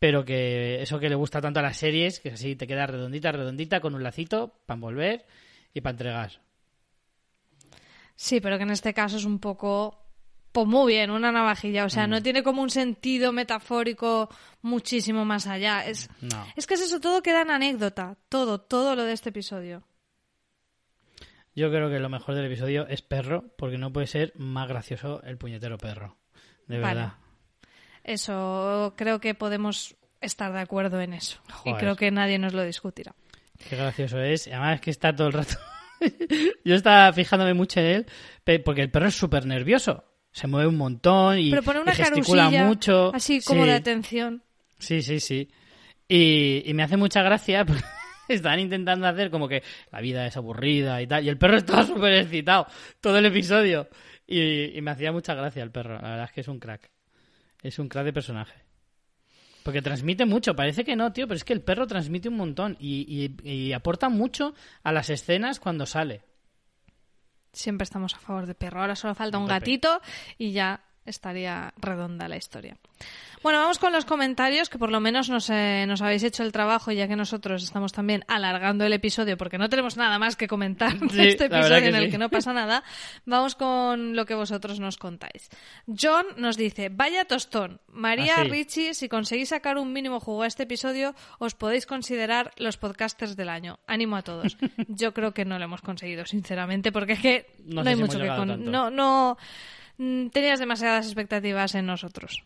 [0.00, 3.30] pero que eso que le gusta tanto a las series, que así te queda redondita,
[3.30, 5.26] redondita, con un lacito para envolver
[5.72, 6.40] y para entregar.
[8.16, 9.96] Sí, pero que en este caso es un poco...
[10.52, 11.84] Pues muy bien, una navajilla.
[11.84, 12.10] O sea, Mm.
[12.10, 14.28] no tiene como un sentido metafórico
[14.62, 15.86] muchísimo más allá.
[15.86, 16.44] Es, No.
[16.56, 18.16] es que es eso, todo queda en anécdota.
[18.28, 19.84] Todo, todo lo de este episodio.
[21.54, 25.22] Yo creo que lo mejor del episodio es perro, porque no puede ser más gracioso
[25.22, 26.16] el puñetero perro.
[26.66, 26.94] De Vale.
[27.00, 27.12] verdad.
[28.04, 31.40] Eso, creo que podemos estar de acuerdo en eso.
[31.64, 33.14] Y creo que nadie nos lo discutirá.
[33.68, 34.46] Qué gracioso es.
[34.48, 35.54] Además es que está todo el rato.
[36.64, 40.04] Yo estaba fijándome mucho en él, porque el perro es súper nervioso.
[40.32, 43.12] Se mueve un montón y, Pero pone una y gesticula mucho.
[43.14, 43.68] así como Sí.
[43.68, 44.42] de atención.
[44.78, 45.50] Sí, sí, sí.
[46.08, 47.82] Y, y me hace mucha gracia porque
[48.28, 51.24] están intentando hacer como que la vida es aburrida y tal.
[51.24, 52.66] Y el perro estaba súper excitado
[53.00, 53.88] todo el episodio.
[54.26, 55.94] Y, y me hacía mucha gracia el perro.
[56.00, 56.90] La verdad es que es un crack.
[57.62, 58.62] Es un crack de personaje.
[59.62, 60.56] Porque transmite mucho.
[60.56, 62.76] Parece que no, tío, pero es que el perro transmite un montón.
[62.80, 66.22] Y, y- y aporta mucho a las escenas cuando sale.
[67.52, 68.80] Siempre estamos a favor de perro.
[68.80, 70.00] Ahora solo falta un gatito
[70.38, 72.78] y ya estaría redonda la historia.
[73.42, 76.52] Bueno, vamos con los comentarios, que por lo menos nos, eh, nos habéis hecho el
[76.52, 80.46] trabajo, ya que nosotros estamos también alargando el episodio porque no tenemos nada más que
[80.46, 82.10] comentar de Sí, este episodio en el sí.
[82.10, 82.82] que no pasa nada.
[83.24, 85.48] Vamos con lo que vosotros nos contáis.
[85.86, 87.80] John nos dice, vaya tostón.
[87.88, 88.50] María Ah, sí.
[88.50, 93.36] Richie, si conseguís sacar un mínimo jugo a este episodio, os podéis considerar los podcasters
[93.36, 93.78] del año.
[93.86, 94.58] Ánimo a todos.
[94.88, 97.96] Yo creo que no lo hemos conseguido, sinceramente, porque es que No no, sé hay
[97.96, 98.48] si mucho que llegado con...
[98.48, 98.70] tanto.
[98.70, 99.38] No, no...
[99.96, 102.44] mm, Tenías demasiadas expectativas en nosotros.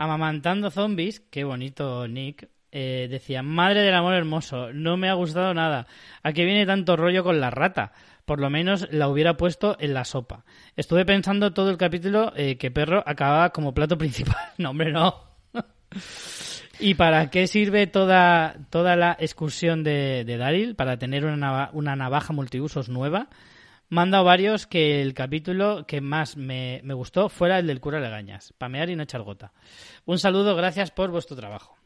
[0.00, 5.52] Amamantando zombies, qué bonito Nick, eh, decía, madre del amor hermoso, no me ha gustado
[5.52, 5.86] nada.
[6.22, 7.92] ¿A qué viene tanto rollo con la rata?
[8.24, 10.46] Por lo menos la hubiera puesto en la sopa.
[10.74, 14.38] Estuve pensando todo el capítulo eh, que perro acababa como plato principal.
[14.56, 15.20] No, hombre, no.
[16.80, 20.76] ¿Y para qué sirve toda, toda la excursión de, de Daryl?
[20.76, 23.28] Para tener una, una navaja multiusos nueva.
[23.90, 27.80] Me han dado varios que el capítulo que más me, me gustó fuera el del
[27.80, 28.54] cura Legañas.
[28.56, 29.52] Pamear y no echar gota.
[30.06, 31.76] Un saludo, gracias por vuestro trabajo.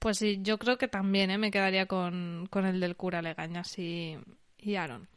[0.00, 1.38] Pues sí, yo creo que también ¿eh?
[1.38, 4.18] me quedaría con, con el del cura Legañas y,
[4.58, 5.08] y Aaron.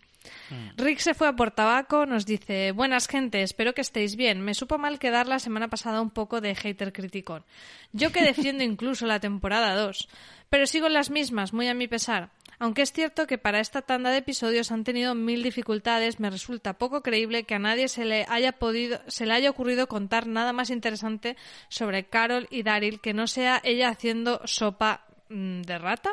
[0.78, 4.42] Rick se fue a por tabaco, nos dice, buenas gente, espero que estéis bien.
[4.42, 7.44] Me supo mal quedar la semana pasada un poco de hater criticón.
[7.94, 10.08] Yo que defiendo incluso la temporada 2,
[10.50, 12.32] pero sigo en las mismas, muy a mi pesar.
[12.62, 16.78] Aunque es cierto que para esta tanda de episodios han tenido mil dificultades, me resulta
[16.78, 20.52] poco creíble que a nadie se le haya podido, se le haya ocurrido contar nada
[20.52, 21.38] más interesante
[21.70, 26.12] sobre Carol y Daryl que no sea ella haciendo sopa mm, de rata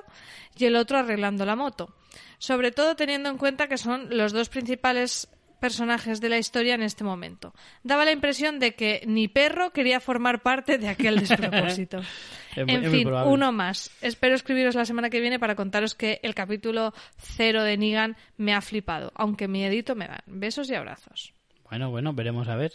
[0.57, 1.94] y el otro arreglando la moto.
[2.38, 5.29] Sobre todo teniendo en cuenta que son los dos principales
[5.61, 7.55] personajes de la historia en este momento.
[7.83, 12.00] Daba la impresión de que ni perro quería formar parte de aquel despropósito.
[12.57, 13.90] Es en es fin, uno más.
[14.00, 18.55] Espero escribiros la semana que viene para contaros que el capítulo cero de Negan me
[18.55, 20.22] ha flipado, aunque miedito me dan.
[20.24, 21.35] Besos y abrazos.
[21.68, 22.72] Bueno, bueno, veremos a ver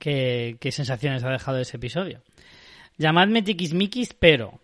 [0.00, 2.22] qué, qué sensaciones ha dejado ese episodio.
[2.98, 4.58] Llamadme tiquismiquis, pero...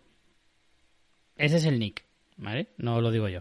[1.37, 2.05] Ese es el nick,
[2.37, 2.69] ¿vale?
[2.79, 3.41] No lo digo yo.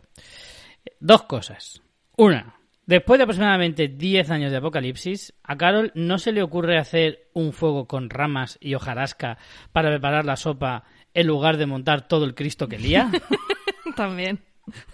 [1.00, 1.82] Dos cosas.
[2.18, 2.56] Una,
[2.86, 7.54] después de aproximadamente 10 años de apocalipsis, a Carol no se le ocurre hacer un
[7.54, 9.38] fuego con ramas y hojarasca
[9.72, 13.10] para preparar la sopa en lugar de montar todo el Cristo que lía.
[13.96, 14.40] También.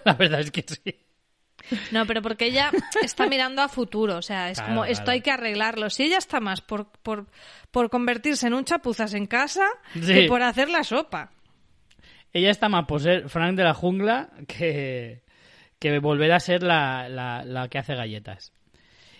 [0.06, 0.96] la verdad es que sí.
[1.92, 5.12] No, pero porque ella está mirando a futuro, o sea, es Claro, como esto claro.
[5.14, 5.90] hay que arreglarlo.
[5.90, 7.28] Si ella está más por, por,
[7.70, 10.02] por convertirse en un chapuzas en casa Sí.
[10.14, 11.32] que por hacer la sopa.
[12.34, 15.24] Ella está más por ser Frank de la jungla que,
[15.80, 18.54] que volver a ser la, la- la que hace galletas.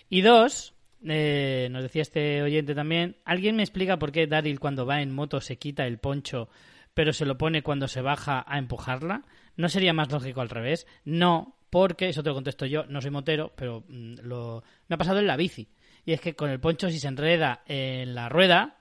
[0.10, 0.74] Y dos,
[1.06, 5.14] eh, nos decía este oyente también, ¿alguien me explica por qué Daryl cuando va en
[5.14, 6.50] moto se quita el poncho
[6.94, 9.24] pero se lo pone cuando se baja a empujarla?
[9.56, 10.88] ¿No sería más lógico al revés?
[11.06, 14.98] No, porque, eso te lo contesto yo, no soy motero, pero mm, lo, me ha
[14.98, 15.70] pasado en la bici.
[16.06, 18.78] Y es que con el poncho si se enreda en la rueda,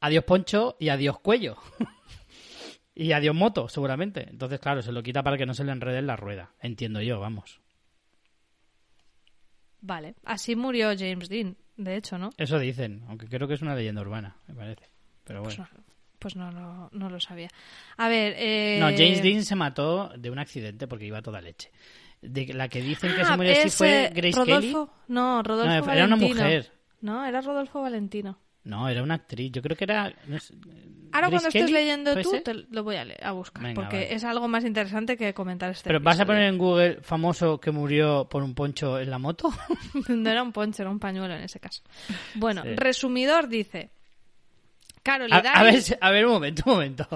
[0.00, 1.56] adiós poncho y adiós cuello.
[3.00, 4.28] Y adiós moto, seguramente.
[4.28, 6.50] Entonces, claro, se lo quita para que no se le enrede en la rueda.
[6.60, 7.60] Entiendo yo, vamos.
[9.80, 12.30] Vale, así murió James Dean, de hecho, ¿no?
[12.36, 14.90] Eso dicen, aunque creo que es una leyenda urbana, me parece.
[15.24, 15.70] Pero Pues bueno.
[15.76, 15.84] no,
[16.18, 17.48] pues no, lo- no lo sabía.
[17.96, 18.78] A ver, eh...
[18.80, 21.70] No, James Dean se mató de un accidente porque iba toda leche.
[22.20, 24.72] De la que dicen que Ah, se murió así fue Grace Kelly.
[25.06, 26.34] No, Rodolfo No, era una Valentino.
[26.42, 26.72] mujer.
[27.00, 28.36] No, era Rodolfo Valentino.
[28.64, 29.50] No, era una actriz.
[29.52, 30.12] Yo creo que era.
[30.26, 30.54] no sé,
[31.10, 33.96] Ahora Grace cuando estés leyendo ¿puede tú, te lo voy a, a buscar, Venga, porque
[33.96, 34.14] vale.
[34.14, 37.70] es algo más interesante que comentar este Pero vas a poner en Google famoso que
[37.70, 39.50] murió por un poncho en la moto.
[40.08, 41.82] No era un ponche, era un pañuelo en ese caso.
[42.34, 42.74] Bueno, Sí.
[42.76, 43.90] resumidor dice...
[45.02, 47.08] Carol y A, ver, a ver, un momento, un momento.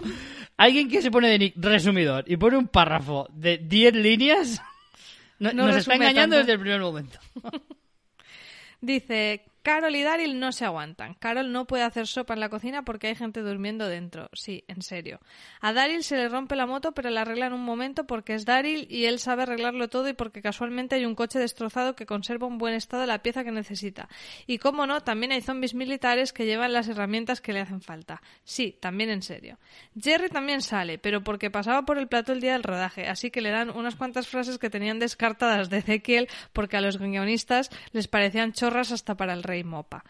[0.56, 4.62] Alguien que se pone de nick resumidor y pone un párrafo de 10 líneas
[5.38, 6.38] no- No nos está engañando tanto.
[6.38, 7.18] desde el primer momento.
[8.80, 11.14] Dice, Carol y Daryl no se aguantan.
[11.14, 14.28] Carol no puede hacer sopa en la cocina porque hay gente durmiendo dentro.
[14.32, 15.20] Sí, en serio.
[15.60, 18.44] A Daryl se le rompe la moto, pero la arregla en un momento porque es
[18.44, 22.46] Daryl y él sabe arreglarlo todo y porque casualmente hay un coche destrozado que conserva
[22.46, 24.08] un buen estado la pieza que necesita.
[24.46, 28.20] Y como no, también hay zombies militares que llevan las herramientas que le hacen falta.
[28.44, 29.58] Sí, también en serio.
[30.00, 33.40] Jerry también sale, pero porque pasaba por el plato el día del rodaje, así que
[33.40, 38.08] le dan unas cuantas frases que tenían descartadas de Ezequiel porque a los guionistas les
[38.08, 40.04] parecían chorras hasta para el Rey Mopa.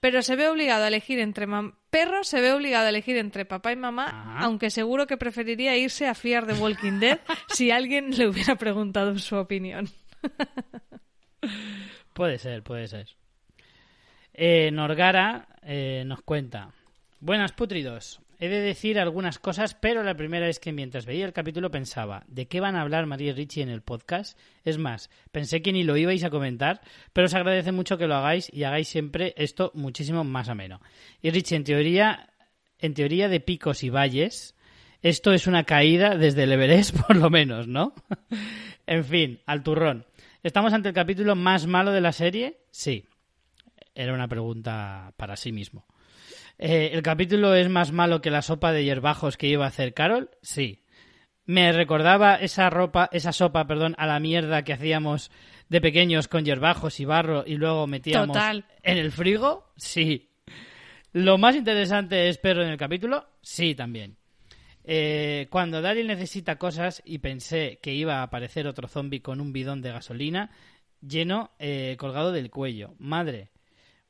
[0.00, 3.44] Pero se ve obligado a elegir entre mam- perro se ve obligado a elegir entre
[3.44, 4.38] papá y mamá, Ajá.
[4.44, 9.18] aunque seguro que preferiría irse a fiar de Walking Dead si alguien le hubiera preguntado
[9.18, 9.88] su opinión.
[12.14, 13.08] Puede ser, puede ser.
[14.32, 16.70] Eh, Norgara eh, nos cuenta.
[17.20, 18.20] Buenas putridos.
[18.38, 22.24] He de decir algunas cosas, pero la primera es que mientras veía el capítulo pensaba,
[22.26, 24.38] ¿de qué van a hablar María y Richie en el podcast?
[24.64, 26.80] Es más, pensé que ni lo ibais a comentar,
[27.12, 30.80] pero os agradece mucho que lo hagáis y hagáis siempre esto muchísimo más ameno.
[31.22, 32.30] Y Richie, en teoría,
[32.78, 34.54] en teoría de picos y valles,
[35.02, 37.94] esto es una caída desde el Everest, por lo menos, ¿no?
[38.86, 40.06] en fin, al turrón.
[40.42, 42.58] ¿Estamos ante el capítulo más malo de la serie?
[42.70, 43.06] Sí.
[43.94, 45.86] Era una pregunta para sí mismo.
[46.58, 49.94] Eh, ¿El capítulo es más malo que la sopa de hierbajos que iba a hacer
[49.94, 50.30] Carol?
[50.42, 50.84] Sí.
[51.46, 55.30] ¿Me recordaba esa ropa, esa sopa, perdón, a la mierda que hacíamos
[55.68, 58.64] de pequeños con hierbajos y barro y luego metíamos Total.
[58.82, 59.72] en el frigo?
[59.76, 60.30] Sí.
[61.12, 63.26] ¿Lo más interesante es Perro en el capítulo?
[63.40, 64.16] Sí, también.
[64.82, 69.52] Eh, cuando Daryl necesita cosas y pensé que iba a aparecer otro zombie con un
[69.52, 70.50] bidón de gasolina
[71.00, 72.94] lleno eh, colgado del cuello.
[72.98, 73.50] Madre,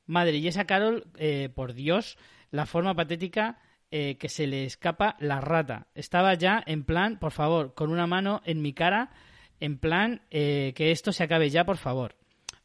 [0.07, 2.17] madre, y esa Carol, eh, por Dios,
[2.51, 3.59] la forma patética
[3.91, 5.87] eh, que se le escapa la rata.
[5.95, 9.11] Estaba ya en plan, por favor, con una mano en mi cara,
[9.61, 12.17] en plan eh, que esto se acabe ya, por favor.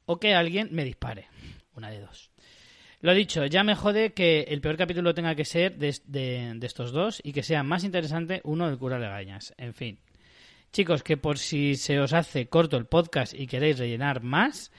[0.06, 1.28] O que alguien me dispare.
[1.75, 2.32] Una de dos.
[3.02, 6.67] Lo dicho, ya me jode que el peor capítulo tenga que ser de, de- de
[6.67, 9.54] estos dos y que sea más interesante uno del cura Legañas.
[9.58, 9.99] En fin.
[10.73, 14.71] Chicos, que por si se os hace corto el podcast y queréis rellenar más,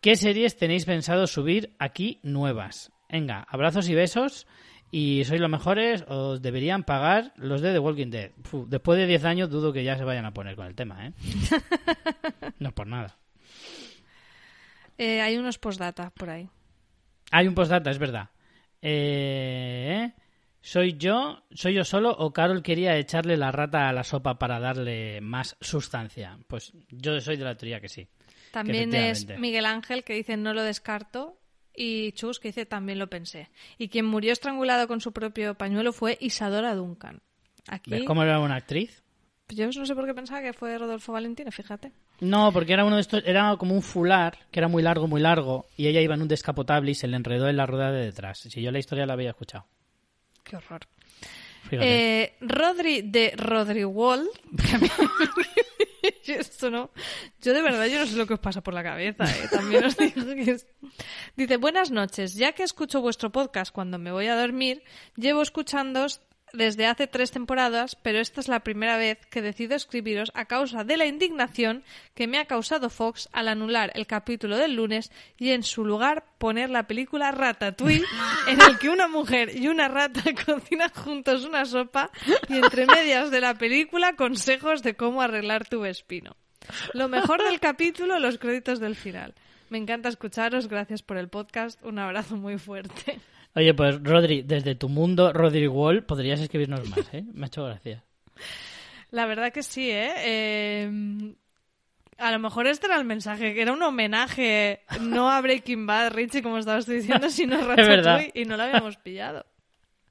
[0.00, 2.92] ¿qué series tenéis pensado subir aquí nuevas?
[3.08, 4.46] Venga, abrazos y besos.
[4.90, 8.30] Y sois los mejores, os deberían pagar los de The Walking Dead.
[8.68, 11.12] Después de 10 años dudo que ya se vayan a poner con el tema, ¿eh?
[12.58, 13.18] no es por nada.
[14.96, 16.48] Eh, hay unos postdata por ahí.
[17.30, 18.30] Hay un postdata, es verdad.
[18.80, 20.10] Eh,
[20.60, 24.58] ¿Soy yo, soy yo solo o Carol quería echarle la rata a la sopa para
[24.58, 26.38] darle más sustancia?
[26.46, 28.08] Pues yo soy de la teoría que sí.
[28.52, 29.26] También es.
[29.38, 31.38] Miguel Ángel que dice no lo descarto
[31.74, 33.50] y Chus que dice también lo pensé.
[33.78, 37.20] Y quien murió estrangulado con su propio pañuelo fue Isadora Duncan.
[37.68, 39.02] Aquí ¿Ves cómo era una actriz?
[39.50, 41.92] yo no sé por qué pensaba que fue Rodolfo Valentino, fíjate.
[42.20, 45.20] No, porque era uno de estos, era como un fular, que era muy largo, muy
[45.20, 48.04] largo, y ella iba en un descapotable y se le enredó en la rueda de
[48.04, 48.40] detrás.
[48.40, 49.66] Si yo la historia la había escuchado.
[50.44, 50.80] Qué horror.
[51.70, 54.28] Eh, Rodri de Rodri Wall.
[56.24, 56.90] Yo esto no.
[57.40, 59.24] Yo de verdad yo no sé lo que os pasa por la cabeza.
[59.24, 59.48] eh.
[59.50, 60.66] También os digo que es-
[61.36, 62.34] Dice buenas noches.
[62.34, 64.82] Ya que escucho vuestro podcast cuando me voy a dormir,
[65.16, 66.20] llevo escuchándoos
[66.52, 70.84] desde hace tres temporadas, pero esta es la primera vez que decido escribiros a causa
[70.84, 71.84] de la indignación
[72.14, 76.24] que me ha causado Fox al anular el capítulo del lunes y en su lugar
[76.38, 78.04] poner la película Ratatouille,
[78.48, 82.10] en el que una mujer y una rata cocinan juntos una sopa
[82.48, 86.36] y entre medias de la película consejos de cómo arreglar tu espino.
[86.92, 89.34] Lo mejor del capítulo, los créditos del final.
[89.70, 93.20] Me encanta escucharos, gracias por el podcast, un abrazo muy fuerte.
[93.58, 97.24] Oye, pues Rodri, desde tu mundo, Rodri Wall, podrías escribirnos más, ¿eh?
[97.34, 98.04] Me ha hecho gracia.
[99.10, 100.12] La verdad que sí, ¿eh?
[100.24, 101.34] Eh,
[102.18, 106.12] A lo mejor este era el mensaje, que era un homenaje no a Breaking Bad,
[106.12, 107.74] Richie, como estabas diciendo, sino a.
[107.74, 109.44] Ratatouille, y no lo habíamos pillado.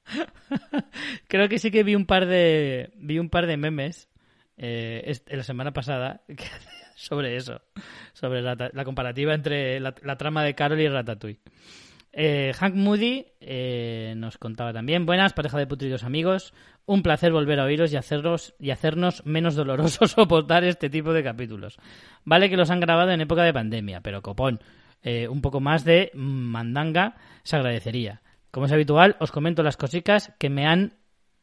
[1.30, 4.10] Creo que sí que vi un par de vi un par de memes
[4.58, 6.22] eh, la semana pasada
[6.96, 7.62] sobre eso,
[8.12, 11.40] sobre la, la comparativa entre la, la trama de Carol y Ratatouille.
[12.20, 16.52] Eh, Hank Moody eh, nos contaba también, buenas, pareja de putridos amigos,
[16.88, 17.98] un placer volver a oíros y,
[18.60, 21.78] y hacernos menos doloroso soportar este tipo de capítulos.
[22.26, 24.60] Vale que los han grabado en época de pandemia, pero copón,
[25.04, 28.24] eh, un poco más de mandanga se agradecería.
[28.50, 30.94] Como es habitual, os comento las cositas que me han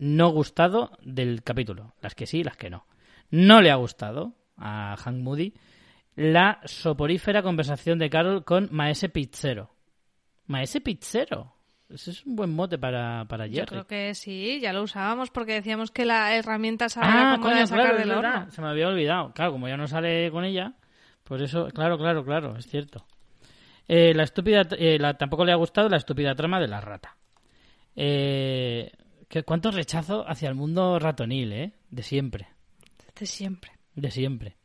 [0.00, 2.84] no gustado del capítulo, las que sí las que no.
[3.30, 5.54] No le ha gustado a Hank Moody
[6.16, 9.73] la soporífera conversación de Carol con Maese Pizzero.
[10.46, 11.52] Maese Pizzero.
[11.88, 13.58] Ese es un buen mote para, para Jerry.
[13.58, 17.48] Yo creo que sí, ya lo usábamos porque decíamos que la herramienta esa Ah, como
[17.48, 18.50] coño, de sacar claro, del horno.
[18.50, 19.32] Se me había olvidado.
[19.34, 20.72] Claro, como ya no sale con ella,
[21.24, 23.04] pues eso, claro, claro, claro, es cierto.
[23.86, 27.16] Eh, la estúpida, eh, la, tampoco le ha gustado la estúpida trama de la rata.
[27.94, 28.90] Eh,
[29.28, 31.72] ¿qué- ¿Cuánto rechazo hacia el mundo ratonil, eh?
[31.90, 32.48] De siempre,
[33.18, 33.72] De siempre.
[33.94, 34.56] de siempre.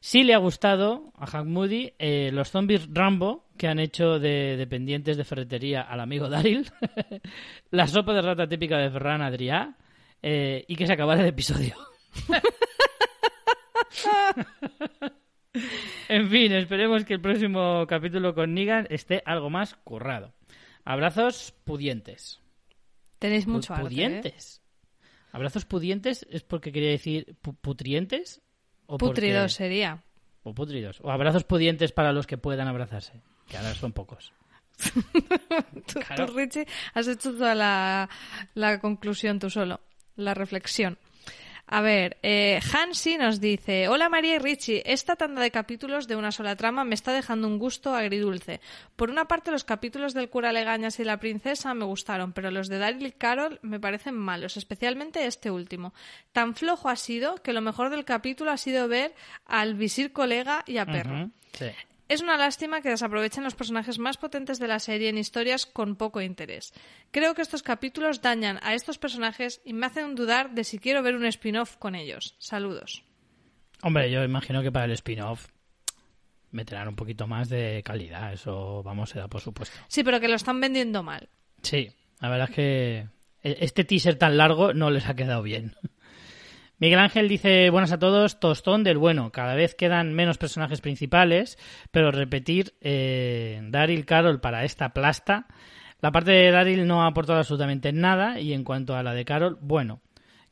[0.00, 4.56] Sí le ha gustado a Hank Moody eh, los zombies Rambo que han hecho de
[4.56, 6.70] dependientes de ferretería al amigo Daryl,
[7.70, 9.74] la sopa de rata típica de Ferran Adrià
[10.22, 11.74] eh, y que se acabara el episodio.
[16.08, 20.32] En fin, esperemos que el próximo capítulo con Negan esté algo más currado.
[20.84, 22.40] Abrazos pudientes.
[23.18, 23.88] Tenéis mucho arte, ¿eh?
[23.88, 24.62] ¿Pudientes?
[25.32, 28.40] ¿Abrazos pudientes es porque quería decir pu- putrientes?
[28.90, 30.02] ¿O porque- Putridos sería.
[30.42, 30.98] O putridos.
[31.02, 33.20] O abrazos pudientes para los que puedan abrazarse.
[33.46, 34.32] Que ahora son pocos.
[35.86, 36.26] Tú, Claro.
[36.26, 38.08] tú, Richie, has hecho toda la,
[38.54, 39.80] la conclusión tú solo,
[40.16, 40.98] la reflexión.
[41.70, 46.16] A ver, eh, Hansi nos dice, hola María y Richie, esta tanda de capítulos de
[46.16, 48.62] una sola trama me está dejando un gusto agridulce.
[48.96, 52.68] Por una parte los capítulos del cura Legañas y la princesa me gustaron, pero los
[52.68, 55.92] de Daryl y Carol me parecen malos, especialmente este último.
[56.32, 59.14] Tan flojo ha sido que lo mejor del capítulo ha sido ver
[59.44, 61.28] al visir colega y a perro.
[61.52, 61.66] Sí.
[62.08, 65.94] Es una lástima que desaprovechen los personajes más potentes de la serie en historias con
[65.96, 66.72] poco interés.
[67.10, 71.02] Creo que estos capítulos dañan a estos personajes y me hacen dudar de si quiero
[71.02, 72.34] ver un spin-off con ellos.
[72.38, 73.04] Saludos.
[73.82, 75.48] Hombre, yo imagino que para el spin-off
[76.50, 78.32] meterán un poquito más de calidad.
[78.32, 79.76] Eso, vamos, será por supuesto.
[79.88, 81.28] Sí, pero que lo están vendiendo mal.
[81.62, 81.90] Sí,
[82.20, 82.96] la verdad es que
[83.42, 85.76] e- este teaser tan largo no les ha quedado bien.
[86.80, 89.32] Miguel Ángel dice, buenas a todos, tostón del bueno.
[89.32, 91.58] Cada vez quedan menos personajes principales,
[91.90, 95.48] pero repetir eh, Daryl Carol para esta plasta.
[96.00, 99.24] La parte de Daryl no ha aportado absolutamente nada y en cuanto a la de
[99.24, 100.02] Carol, bueno,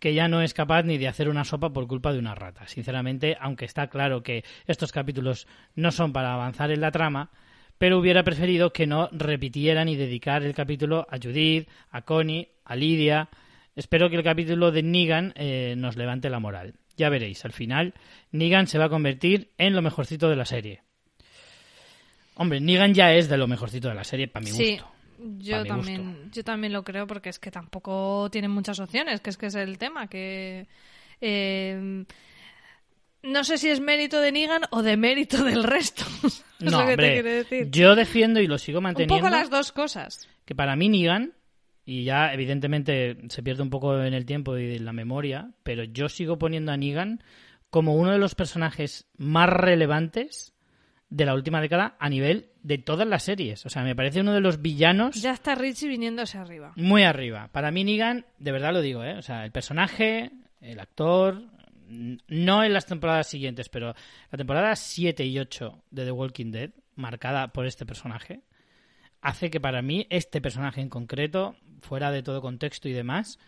[0.01, 2.67] que ya no es capaz ni de hacer una sopa por culpa de una rata.
[2.67, 5.47] Sinceramente, aunque está claro que estos capítulos
[5.77, 7.31] no son para avanzar en la trama,
[7.79, 12.75] pero hubiera preferido que no repitieran y dedicar el capítulo a Judith, a Connie, a
[12.75, 13.29] Lidia.
[13.77, 16.75] Espero que el capítulo de Negan eh, nos levante la moral.
[16.97, 17.93] Ya veréis, al final
[18.33, 20.83] Negan se va a convertir en lo mejorcito de la serie.
[22.37, 24.91] Hombre, Negan ya es de lo mejorcito de la serie, para mi sí, gusto.
[25.39, 29.31] yo mi también, yo también lo creo porque es que tampoco tienen muchas opciones, que
[29.31, 30.67] es que es el tema, que...
[31.21, 32.05] eh,
[33.23, 36.05] no sé si es mérito de Negan o de mérito del resto.
[36.25, 37.71] es No, lo que hombre, te quiero decir.
[37.71, 39.17] yo defiendo y lo sigo Un manteniendo.
[39.17, 40.29] poco las dos cosas.
[40.45, 41.33] que para mí Negan,
[41.87, 45.85] y ya evidentemente se pierde un poco en el tiempo y en la memoria, pero
[45.85, 47.23] yo sigo poniendo a Negan
[47.71, 50.53] como uno de los personajes más relevantes
[51.09, 53.65] de la última década a nivel de todas las series.
[53.65, 56.73] O sea, me parece uno de los villanos Ya está Richie viniéndose arriba.
[56.75, 57.49] muy arriba.
[57.53, 59.17] Para mí Negan, de verdad lo digo, ¿eh?
[59.17, 61.45] O sea, el personaje, el actor,
[61.89, 63.95] no en las temporadas siguientes, pero
[64.31, 68.41] la temporada 7 y 8 de The Walking Dead, marcada por este personaje,
[69.27, 73.39] hace que para mí este personaje en concreto, fuera de todo contexto y demás,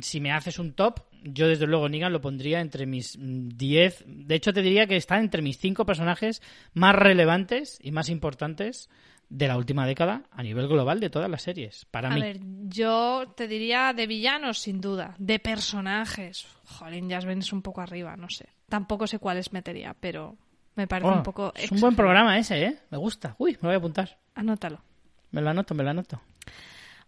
[0.00, 4.04] si me haces un top, yo desde luego Negan lo pondría entre mis mm, 10,
[4.06, 6.42] de hecho te diría que está entre mis 5 personajes
[6.74, 8.88] más relevantes y más importantes
[9.28, 12.20] de la última década a nivel global de todas las series, para A mí.
[12.20, 12.38] ver,
[12.68, 15.14] yo te diría de villanos, sin duda.
[15.18, 16.46] De personajes.
[16.64, 18.48] Jolín, Jasmine es un poco arriba, no sé.
[18.68, 20.36] Tampoco sé cuáles metería, pero
[20.74, 21.52] me parece Oh, un poco.
[21.56, 22.78] es un buen programa ese, ¿eh?
[22.90, 23.34] Me gusta.
[23.38, 24.18] Uy, me lo voy a apuntar.
[24.34, 24.82] Anótalo.
[25.32, 26.20] Me lo anoto, me lo anoto.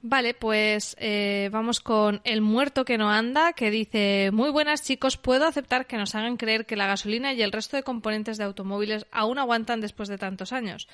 [0.04, 5.16] Vale, pues eh, vamos con El muerto que no anda, que dice, muy buenas chicos,
[5.16, 8.42] puedo aceptar que nos hagan creer que la gasolina y el resto de componentes de
[8.42, 10.88] automóviles aún aguantan después de tantos años.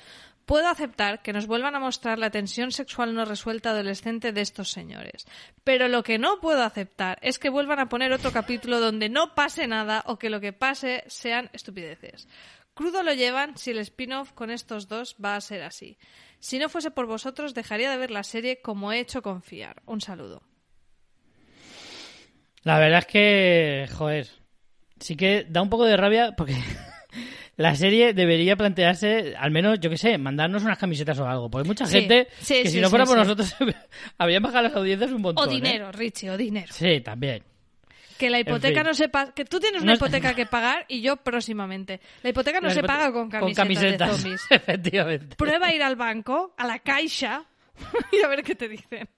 [0.45, 4.69] Puedo aceptar que nos vuelvan a mostrar la tensión sexual no resuelta adolescente de estos
[4.69, 5.25] señores.
[5.63, 9.33] Pero lo que no puedo aceptar es que vuelvan a poner otro capítulo donde no
[9.33, 12.27] pase nada o que lo que pase sean estupideces.
[12.79, 15.97] Crudo lo llevan si el spin-off con estos dos va a ser así.
[16.39, 19.81] Si no fuese por vosotros, dejaría de ver la serie como he hecho confiar.
[19.85, 20.43] Un saludo.
[22.63, 24.29] La verdad es que, joder,
[24.97, 26.55] sí que da un poco de rabia porque
[27.57, 31.49] la serie debería plantearse, al menos, yo qué sé, mandarnos unas camisetas o algo.
[31.51, 33.53] Porque hay mucha Sí, gente sí, que sí, si no fuera por nosotros
[34.17, 35.45] habrían bajado las audiencias un montón.
[35.45, 35.53] O ¿eh?
[35.53, 36.71] dinero, Richie, o dinero.
[36.71, 37.43] Sí, también.
[38.19, 38.87] Que la hipoteca fin.
[38.87, 39.33] no se paga.
[39.33, 42.01] Que tú tienes una No es- hipoteca que pagar y yo próximamente.
[42.21, 44.41] La hipoteca no La se paga con camisetas, con camisetas, de zombies.
[44.51, 45.35] Efectivamente.
[45.37, 47.45] Prueba a ir al banco, a la caixa,
[48.11, 49.09] y a ver qué te dicen.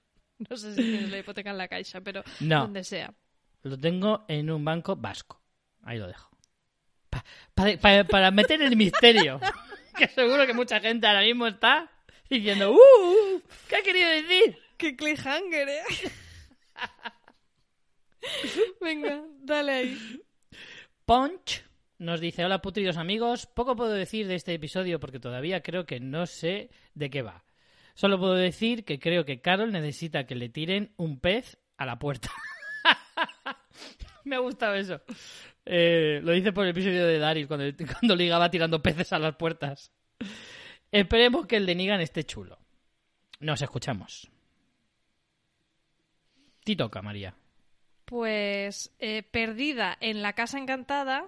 [0.48, 2.60] No sé si tienes la hipoteca en la caixa, pero No.
[2.62, 3.12] donde sea.
[3.64, 5.40] Lo tengo en un banco vasco.
[5.84, 6.30] Ahí lo dejo.
[7.10, 7.24] Pa-
[7.54, 9.40] pa- pa- para meter el misterio.
[9.98, 11.90] que seguro que mucha gente ahora mismo está
[12.30, 13.40] diciendo, ¡Uh!
[13.68, 14.58] ¿Qué ha querido decir?
[14.76, 15.82] ¡Qué cliffhanger, eh!
[18.80, 20.22] Venga, dale ahí.
[21.04, 21.64] Punch
[21.98, 26.00] nos dice, hola putridos amigos, poco puedo decir de este episodio porque todavía creo que
[26.00, 27.44] no sé de qué va.
[27.94, 31.98] Solo puedo decir que creo que Carol necesita que le tiren un pez a la
[31.98, 32.30] puerta.
[34.24, 35.00] Me ha gustado eso.
[35.64, 39.36] Eh, lo dice por el episodio de Daryl cuando, cuando ligaba tirando peces a las
[39.36, 39.92] puertas.
[40.90, 42.58] Esperemos que el de Negan esté chulo.
[43.40, 44.30] Nos escuchamos.
[46.64, 47.34] Ti toca, María.
[48.12, 51.24] Pues eh, perdida en la casa encantada,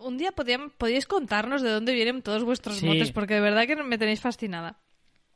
[0.00, 2.86] Un día podían, podíais contarnos de dónde vienen todos vuestros Sí.
[2.86, 4.78] motes, porque de verdad que me tenéis fascinada.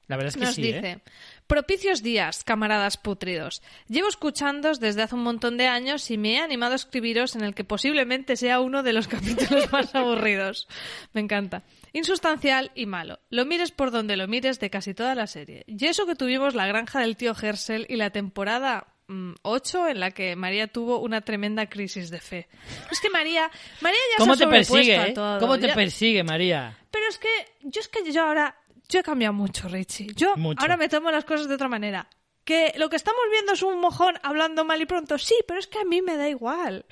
[0.06, 0.98] La verdad es que Nos sí, dice, ¿eh?
[1.46, 3.60] propicios días, camaradas putridos.
[3.88, 7.42] Llevo escuchándoos desde hace un montón de años y me he animado a escribiros en
[7.44, 9.06] el que posiblemente sea uno de los
[9.52, 10.66] capítulos más aburridos.
[11.12, 11.62] Me encanta.
[11.92, 13.18] Insustancial y malo.
[13.28, 15.64] Lo mires por donde lo mires de casi toda la serie.
[15.66, 18.94] Y eso que tuvimos la granja del tío Hersel y la temporada
[19.42, 22.48] 8 en la que María tuvo una tremenda crisis de fe.
[22.90, 23.50] Es que María,
[23.80, 25.12] María ya ¿Cómo se te persigue, a eh?
[25.12, 25.38] todo.
[25.40, 26.76] ¿Cómo te Ya- persigue, María?
[26.90, 27.28] pero es que
[27.62, 28.54] yo es que yo ahora
[28.88, 30.08] yo he cambiado mucho, Richie.
[30.14, 30.60] Yo Mucho.
[30.62, 32.08] ahora me tomo las cosas de otra manera.
[32.44, 35.66] Que lo que estamos viendo es un mojón hablando mal y pronto, sí, pero es
[35.66, 36.86] que a mí me da igual.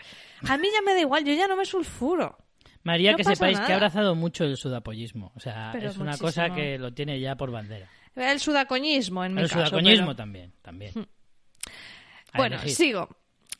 [0.46, 2.36] A mí ya me da igual, yo ya no me sulfuro.
[2.82, 5.32] María, No que sepáis que ha abrazado mucho el sudapollismo.
[5.34, 7.88] O sea, Pero es una cosa que lo tiene ya por bandera.
[8.14, 9.66] El sudacoñismo en mi El caso.
[9.66, 10.92] sudacoñismo pero- también, también.
[12.37, 12.74] Bueno, elegir.
[12.74, 13.09] sigo.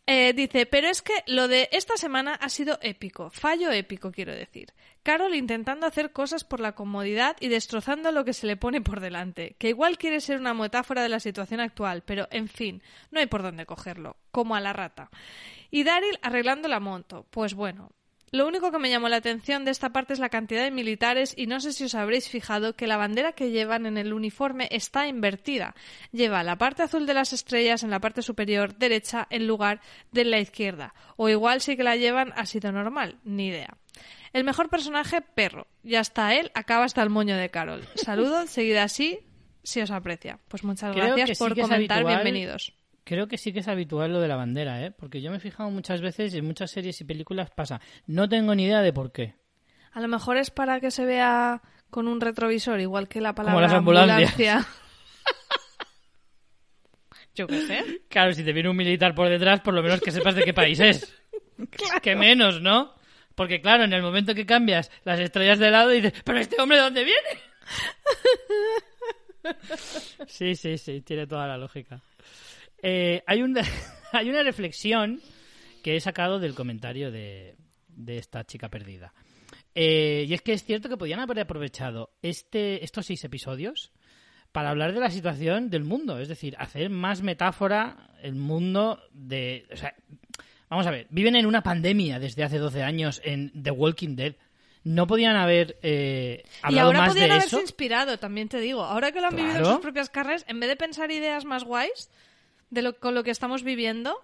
[0.09, 4.33] Eh, dice, pero es que lo de esta semana ha sido épico, fallo épico quiero
[4.33, 4.72] decir.
[5.03, 9.01] Carol intentando hacer cosas por la comodidad y destrozando lo que se le pone por
[9.01, 13.18] delante, que igual quiere ser una metáfora de la situación actual, pero en fin, no
[13.18, 15.11] hay por dónde cogerlo, como a la rata.
[15.72, 17.91] Y Daryl arreglando la moto, pues bueno.
[18.33, 21.33] Lo único que me llamó la atención de esta parte es la cantidad de militares
[21.37, 24.68] y no sé si os habréis fijado que la bandera que llevan en el uniforme
[24.72, 25.74] está invertida.
[26.11, 30.24] Lleva la parte azul de las estrellas en la parte superior derecha en lugar de
[30.24, 30.93] la izquierda.
[31.16, 33.77] O igual sí que la llevan ha sido normal, ni idea.
[34.33, 35.66] El mejor personaje, perro.
[35.83, 37.89] Y hasta él acaba hasta el moño de Carol.
[37.95, 39.20] Saludos, seguid así
[39.62, 40.39] si os aprecia.
[40.49, 42.07] Pues muchas Creo gracias por comentar, habitual.
[42.07, 42.74] bienvenidos.
[43.07, 44.90] Creo que sí que es habitual lo de la bandera, ¿eh?
[44.90, 47.80] Porque yo me he fijado muchas veces y en muchas series y películas pasa.
[48.09, 49.36] No tengo ni idea de por qué.
[49.92, 53.44] A lo mejor es para que se vea con un retrovisor, igual que la Como
[53.46, 54.30] palabra las ambulancias.
[54.32, 54.66] ambulancia.
[57.36, 57.84] Yo qué sé.
[58.09, 60.52] Claro, si te viene un militar por detrás, por lo menos que sepas de qué
[60.52, 61.14] país es.
[62.02, 62.92] Que menos, ¿no?
[63.36, 66.78] Porque claro, en el momento que cambias las estrellas de lado dices, pero este hombre
[66.78, 67.28] de dónde viene?
[70.26, 72.02] Sí, sí, sí, tiene toda la lógica.
[72.83, 73.57] Eh, hay, un,
[74.12, 75.20] hay una reflexión
[75.83, 77.57] que he sacado del comentario de,
[77.89, 79.12] de esta chica perdida.
[79.74, 83.93] Eh, y es que es cierto que podían haber aprovechado este, estos seis episodios
[84.53, 89.66] para hablar de la situación del mundo, es decir, hacer más metáfora el mundo de...
[89.70, 89.95] o sea,
[90.70, 94.35] vamos a ver, viven en una pandemia desde hace 12 años en The Walking Dead.
[94.83, 97.61] No podían haber eh, Y hablado ahora más podían de haberse eso.
[97.61, 98.83] inspirado, también te digo.
[98.83, 99.74] Ahora que lo han vivido en Claro.
[99.74, 102.09] sus propias carreras, en vez de pensar ideas más guays
[102.71, 104.17] de lo, con lo que estamos viviendo,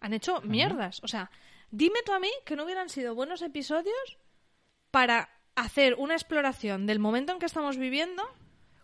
[0.00, 1.00] han hecho mierdas.
[1.02, 1.30] O sea,
[1.70, 4.18] dime tú a mí que no hubieran sido buenos episodios
[4.90, 8.22] para hacer una exploración del momento en que estamos viviendo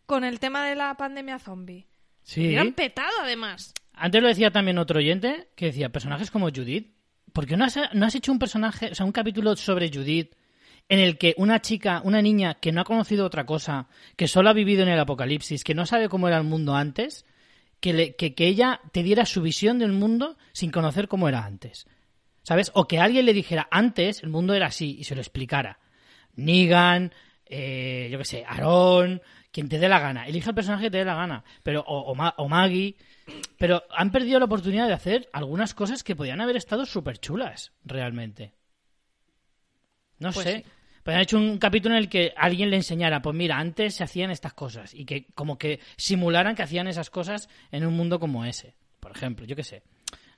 [0.07, 1.87] con el tema de la pandemia zombie.
[2.23, 2.47] Sí.
[2.47, 3.73] Hubieran petado, además.
[3.93, 6.95] Antes lo decía también otro oyente que decía personajes como Judith.
[7.33, 10.35] ¿Por qué no has, no has hecho un personaje, o sea, un capítulo sobre Judith
[10.89, 14.49] en el que una chica, una niña que no ha conocido otra cosa, que solo
[14.49, 17.27] ha vivido en el apocalipsis, que no sabe cómo era el mundo antes,
[17.81, 21.45] que, le- que, que ella te diera su visión del mundo sin conocer cómo era
[21.45, 21.87] antes?
[22.43, 22.71] ¿Sabes?
[22.75, 25.79] O que alguien le dijera antes el mundo era así y se lo explicara.
[26.35, 27.13] Negan,
[27.47, 29.21] eh, yo qué sé, Aaron,
[29.51, 30.27] quien te dé la gana.
[30.27, 31.45] Elige el personaje que te dé la gana.
[31.63, 32.97] Pero, o, o Ma- o Maggie.
[33.59, 37.73] Pero han perdido la oportunidad de hacer algunas cosas que podían haber estado súper chulas,
[37.85, 38.55] realmente.
[40.19, 40.57] No Pues sé.
[40.59, 40.65] sí.
[41.09, 44.05] Podrían haber hecho un capítulo en el que alguien le enseñara, pues mira, antes se
[44.05, 48.21] hacían estas cosas y que como que simularan que hacían esas cosas en un mundo
[48.21, 49.83] como ese, por ejemplo, yo qué sé.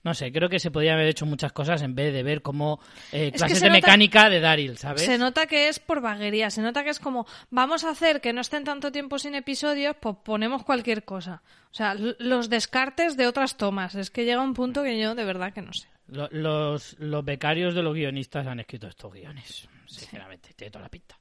[0.05, 2.79] No sé, creo que se podrían haber hecho muchas cosas en vez de ver como
[3.11, 5.03] eh, clases se de nota- mecánica de Daryl, ¿sabes?
[5.03, 8.33] Se nota que es por vaguería, se nota que es como, vamos a hacer que
[8.33, 11.43] no estén tanto tiempo sin episodios, pues ponemos cualquier cosa.
[11.73, 13.97] O sea, los descartes de otras tomas.
[13.97, 15.89] Es que llega un punto que yo de verdad que no sé.
[16.07, 20.89] Lo- Los, los becarios de los guionistas han escrito estos guiones, sinceramente, tiene toda la
[20.89, 21.19] pinta.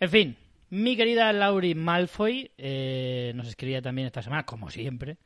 [0.00, 0.36] En fin,
[0.70, 5.18] mi querida Lauri Malfoy eh, nos escribía también esta semana, como siempre.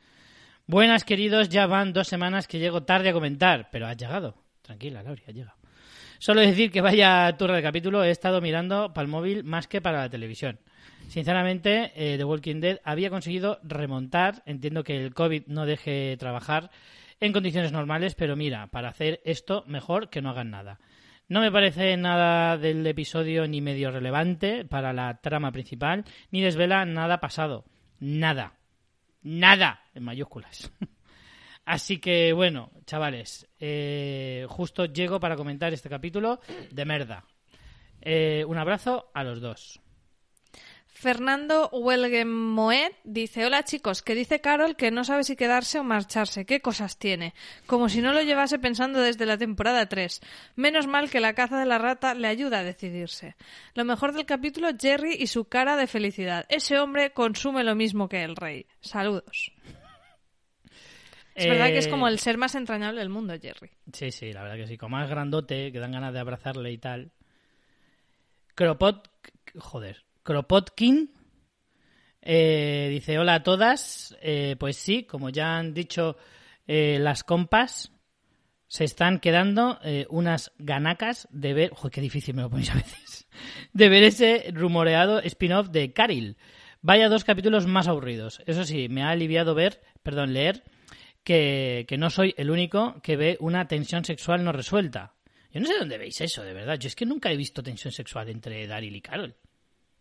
[0.66, 4.34] Buenas, queridos, ya van dos semanas que llego tarde a comentar, pero has llegado.
[4.62, 5.56] Tranquila, Lauri, has llegado.
[6.18, 9.80] Solo decir que vaya turra de capítulo, he estado mirando para el móvil más que
[9.80, 10.58] para la televisión.
[11.08, 16.70] Sinceramente, eh, The Walking Dead había conseguido remontar, entiendo que el COVID no deje trabajar
[17.20, 20.78] en condiciones normales, pero mira, para hacer esto mejor que no hagan nada.
[21.28, 26.86] No me parece nada del episodio ni medio relevante para la trama principal, ni desvela
[26.86, 27.66] nada pasado.
[28.00, 28.54] Nada.
[29.20, 30.72] Nada, en mayúsculas.
[31.66, 37.24] Así que bueno, chavales, eh, justo llego para comentar este capítulo de merda.
[38.00, 39.82] Eh, un abrazo a los dos.
[41.00, 46.44] Fernando Huelguemoet dice, hola chicos, que dice Carol que no sabe si quedarse o marcharse.
[46.44, 47.34] ¿Qué cosas tiene?
[47.66, 50.20] Como si no lo llevase pensando desde la temporada 3.
[50.56, 53.36] Menos mal que la caza de la rata le ayuda a decidirse.
[53.74, 56.46] Lo mejor del capítulo, Jerry y su cara de felicidad.
[56.48, 58.66] Ese hombre consume lo mismo que el rey.
[58.80, 59.52] Saludos.
[61.36, 63.70] Es verdad que es como Eh, el ser más entrañable del mundo, Jerry.
[63.92, 64.76] Sí, sí, la verdad que sí.
[64.76, 67.12] Como más grandote, que dan ganas de abrazarle y tal.
[68.56, 69.08] Cropot...
[69.56, 70.07] Joder.
[70.28, 71.10] Kropotkin
[72.20, 74.14] eh, dice, hola a todas.
[74.20, 76.18] Eh, pues sí, como ya han dicho
[76.66, 77.92] eh, las compas,
[78.66, 81.72] se están quedando eh, unas ganacas de ver...
[81.90, 83.26] Qué difícil me lo ponéis a veces.
[83.72, 86.36] De ver ese rumoreado spin-off de Caril.
[86.82, 88.42] Vaya dos capítulos más aburridos.
[88.44, 90.62] Eso sí, me ha aliviado ver, perdón, leer
[91.24, 95.14] que, que no soy el único que ve una tensión sexual no resuelta.
[95.50, 96.78] Yo no sé dónde veis eso, de verdad.
[96.78, 99.34] Yo es que nunca he visto tensión sexual entre Daryl y Carol.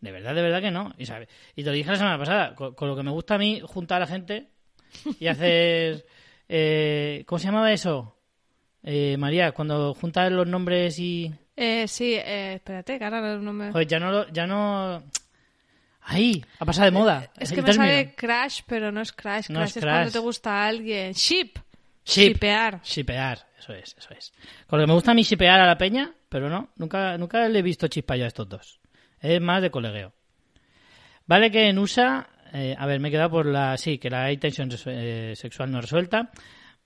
[0.00, 0.94] De verdad, de verdad que no.
[0.98, 3.34] Y, sabe- y te lo dije la semana pasada, con, con lo que me gusta
[3.34, 4.48] a mí juntar a la gente
[5.18, 6.06] y hacer...
[6.48, 8.16] eh, ¿Cómo se llamaba eso?
[8.82, 11.32] Eh, María, cuando juntas los nombres y...
[11.56, 13.72] Eh, sí, eh, espérate, que ahora no me...
[13.72, 14.12] Joder, ya no...
[14.12, 15.02] lo- Ya no...
[16.10, 17.30] Ahí, ha pasado de moda.
[17.38, 17.84] Es el que me término.
[17.92, 19.50] sale crash, pero no es crash.
[19.50, 19.94] No Crash es es, crash.
[19.96, 21.12] cuando te gusta a alguien.
[21.12, 21.58] Ship.
[22.02, 22.28] Ship.
[22.32, 22.80] Shipear.
[22.82, 24.32] Shipear, eso es, eso es.
[24.66, 27.46] Con lo que me gusta a mí shipear a la peña, pero no, nunca, nunca
[27.46, 28.80] le he visto chispa ya a estos dos.
[29.20, 30.12] Es más de colegueo.
[31.26, 34.24] Vale que en USA, eh, a ver, me he quedado por la, sí, que la
[34.24, 36.30] hay tensión eh, sexual no resuelta.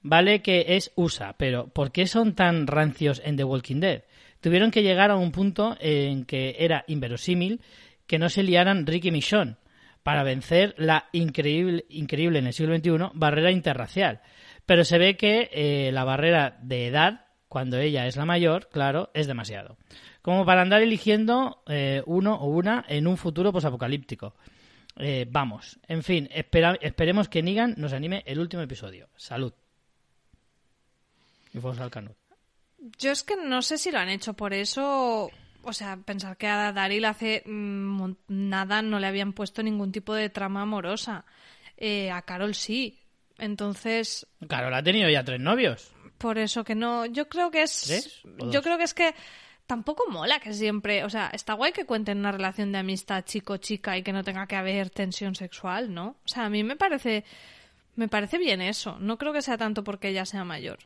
[0.00, 4.02] Vale que es USA, pero ¿por qué son tan rancios en The Walking Dead?
[4.40, 7.60] Tuvieron que llegar a un punto en que era inverosímil
[8.08, 9.56] que no se liaran Rick y Michonne
[10.02, 14.20] para vencer la increíble, increíble en el siglo XXI barrera interracial.
[14.66, 19.10] Pero se ve que eh, la barrera de edad, cuando ella es la mayor, claro,
[19.14, 19.76] es demasiado.
[20.22, 24.34] Como para andar eligiendo eh, uno o una en un futuro posapocalíptico.
[24.96, 29.08] Eh, vamos, en fin, espera- esperemos que Negan nos anime el último episodio.
[29.16, 29.52] Salud.
[31.52, 32.16] Y fuegos al canut.
[32.98, 35.30] Yo es que no sé si lo han hecho por eso.
[35.64, 40.14] O sea, pensar que a Daryl hace mm, nada no le habían puesto ningún tipo
[40.14, 41.24] de trama amorosa.
[41.76, 42.98] Eh, a Carol sí.
[43.38, 45.90] Entonces, Carol ha tenido ya tres novios.
[46.18, 47.06] por eso que no.
[47.06, 47.82] Yo creo que es.
[47.86, 48.52] ¿Tres o dos?
[48.52, 49.14] Yo creo que es que
[49.72, 51.02] tampoco mola que siempre.
[51.04, 54.46] O sea, está guay que cuenten una relación de amistad chico-chica y que no tenga
[54.46, 56.16] que haber tensión sexual, ¿no?
[56.24, 57.24] O sea, a mí me parece.
[57.96, 58.98] Me parece bien eso.
[59.00, 60.78] No creo que sea tanto porque ella sea mayor.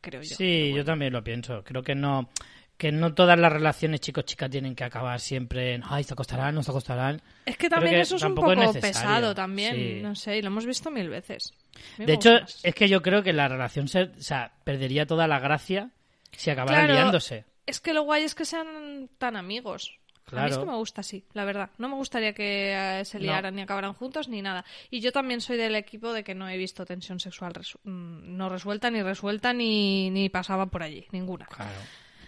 [0.00, 0.34] Creo yo.
[0.36, 1.62] Sí, yo también lo pienso.
[1.64, 2.28] Creo que no
[2.76, 6.62] que no todas las relaciones chicos-chica tienen que acabar siempre en ay, se acostarán, no
[6.62, 7.22] se acostarán.
[7.46, 10.00] Es que también que eso es un poco es pesado también, Sí.
[10.02, 11.54] no sé, y lo hemos visto mil veces.
[11.96, 12.60] Me De hecho, más.
[12.62, 15.90] es que yo creo que la relación se, o sea, perdería toda la gracia
[16.32, 17.44] si acabaran Claro, liándose.
[17.66, 19.98] Es que lo guay es que sean tan amigos.
[20.32, 21.70] A mí es que me gusta así, la verdad.
[21.78, 23.24] No me gustaría que eh, se No.
[23.26, 24.64] liaran ni acabaran juntos ni nada.
[24.90, 28.36] Y yo también soy del equipo de que no he visto tensión sexual resu- mm,
[28.36, 31.06] no resuelta, ni resuelta, ni, ni pasaba por allí.
[31.12, 31.46] Ninguna.
[31.46, 31.70] Claro.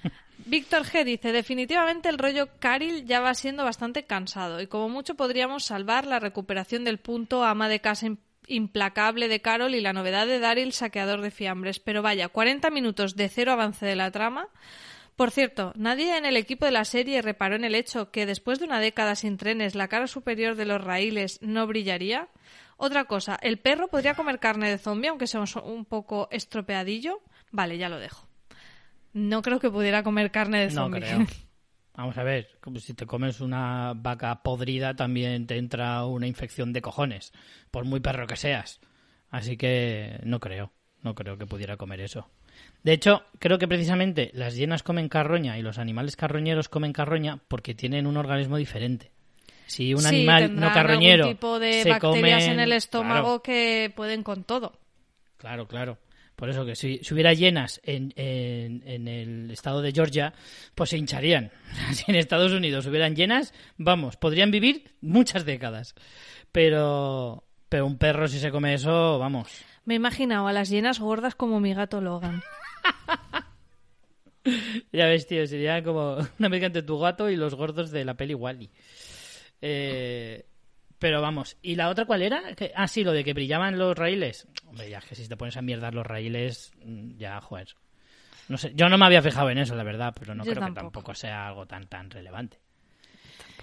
[0.46, 5.16] Víctor G dice, definitivamente el rollo Caril ya va siendo bastante cansado y como mucho
[5.16, 9.92] podríamos salvar la recuperación del punto ama de casa im- implacable de Carol y la
[9.92, 11.80] novedad de Daryl saqueador de fiambres.
[11.80, 14.46] Pero vaya, 40 minutos de cero avance de la trama.
[15.18, 18.60] Por cierto, nadie en el equipo de la serie reparó en el hecho que después
[18.60, 22.28] de una década sin trenes la cara superior de los raíles no brillaría.
[22.76, 27.20] Otra cosa, ¿el perro podría comer carne de zombie aunque sea un poco estropeadillo?
[27.50, 28.28] Vale, ya lo dejo.
[29.12, 31.00] No creo que pudiera comer carne de No zombie.
[31.00, 31.26] creo.
[31.96, 36.72] Vamos a ver, como si te comes una vaca podrida también te entra una infección
[36.72, 37.32] de cojones,
[37.72, 38.78] por muy perro que seas.
[39.30, 40.70] Así que no creo,
[41.02, 42.30] no creo que pudiera comer eso.
[42.82, 47.38] De hecho, creo que precisamente las hienas comen carroña y los animales carroñeros comen carroña
[47.48, 49.10] porque tienen un organismo diferente.
[49.66, 53.42] Si un Sí, animal no carroñero algún tipo de se bacterias en el estómago Claro,
[53.42, 54.78] que pueden con todo.
[55.36, 55.98] Claro, claro.
[56.36, 60.32] Por eso que si, si hubiera llenas en, en- en el estado de Georgia,
[60.74, 61.50] pues se hincharían.
[61.92, 65.94] Si en Estados Unidos hubieran llenas, vamos, podrían vivir muchas décadas.
[66.52, 69.64] Pero, pero un perro si se come eso, vamos.
[69.84, 72.42] Me he imaginado a las llenas gordas como mi gato Logan.
[74.92, 78.14] Ya ves, tío, sería como una mezcla entre tu gato y los gordos de la
[78.14, 78.70] peli Wally.
[79.60, 80.46] Eh,
[80.98, 82.42] pero vamos, ¿y la otra cuál era?
[82.74, 84.48] Ah, sí, lo de que brillaban los raíles.
[84.66, 87.74] Hombre, ya es que si te pones a mierdar los raíles, mm, ya, joder.
[88.48, 90.62] No sé, yo no me había fijado en eso, la verdad, pero no Yo creo
[90.62, 90.92] que tampoco.
[90.92, 92.58] tampoco sea algo tan, tan relevante.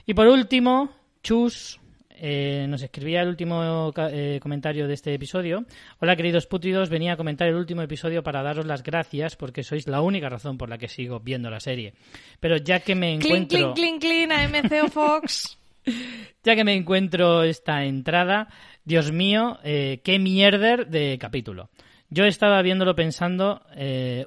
[0.05, 0.93] Y por último,
[1.23, 1.79] Chus
[2.18, 5.66] eh, nos escribía el último eh, comentario de este episodio.
[5.99, 9.88] Hola, queridos pútridos, venía a comentar el último episodio para daros las gracias porque sois
[9.88, 11.93] la única razón por la que sigo viendo la serie.
[12.39, 13.74] Pero ya que me encuentro...
[13.74, 15.59] clean, clean, clean, AMC o Fox.
[16.43, 18.47] ya que me encuentro esta entrada,
[18.84, 21.70] Dios mío, eh, qué mierder de capítulo.
[22.09, 23.61] Yo estaba viéndolo pensando,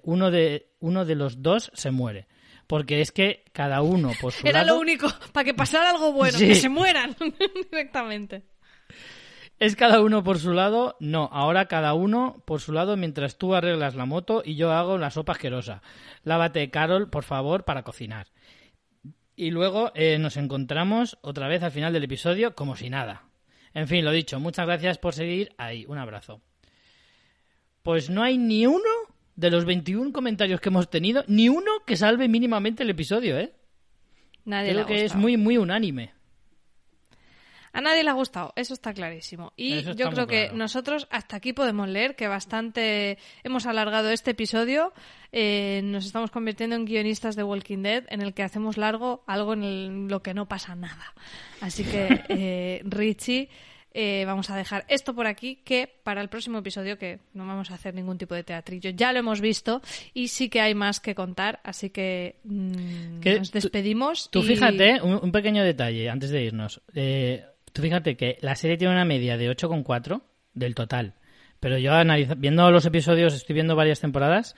[0.02, 2.27] uno, de, uno de los dos se muere.
[2.68, 4.76] Porque es que cada uno por su Era lado...
[4.76, 6.46] lo único, para que pasara algo bueno, Sí.
[6.46, 7.16] que se mueran
[7.72, 8.44] directamente.
[9.58, 10.96] ¿Es cada uno por su lado?
[11.00, 14.98] No, ahora cada uno por su lado mientras tú arreglas la moto y yo hago
[14.98, 15.82] la sopa asquerosa.
[16.22, 18.28] Lávate, Carol, por favor, para cocinar.
[19.34, 23.24] Y luego eh, nos encontramos otra vez al final del episodio como si nada.
[23.74, 25.84] En fin, lo dicho, muchas gracias por seguir ahí.
[25.88, 26.40] Un abrazo.
[27.82, 28.78] Pues no hay ni uno
[29.38, 33.52] de los 21 comentarios que hemos tenido, ni uno que salve mínimamente el episodio, ¿eh?
[34.44, 36.10] Nadie le Creo ha que es muy, muy unánime.
[37.72, 39.52] A nadie le ha gustado, eso está clarísimo.
[39.54, 40.56] Y está yo creo que claro.
[40.56, 44.92] nosotros hasta aquí podemos leer que bastante hemos alargado este episodio.
[45.30, 49.52] Eh, nos estamos convirtiendo en guionistas de Walking Dead, en el que hacemos largo algo
[49.52, 51.14] en el- lo que no pasa nada.
[51.60, 53.50] Así que, eh, Richie,
[53.94, 57.70] eh, vamos a dejar esto por aquí, que para el próximo episodio, que no vamos
[57.70, 59.80] a hacer ningún tipo de teatrillo, ya lo hemos visto
[60.14, 61.60] y sí que hay más que contar.
[61.64, 64.30] Así que mm, Que nos despedimos.
[64.30, 66.80] Tú y- fíjate, un, un pequeño detalle antes de irnos.
[66.94, 70.20] Eh, tú fíjate que la serie tiene una media de 8,4
[70.54, 71.14] del total.
[71.60, 74.54] Pero yo analiza- viendo los episodios, estoy viendo varias temporadas,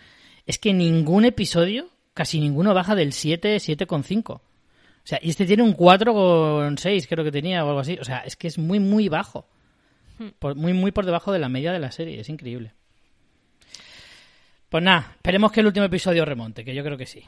[0.46, 4.40] es que ningún episodio, casi ninguno baja del 7, 7,5.
[5.10, 7.98] O sea, y este tiene un 4,6 creo que tenía o algo así.
[8.00, 9.48] O sea, es que es muy, muy bajo.
[10.38, 12.20] Por- muy, muy por debajo de la media de la serie.
[12.20, 12.74] Es increíble.
[14.68, 17.24] Pues nada, esperemos que el último episodio remonte, que yo creo que sí.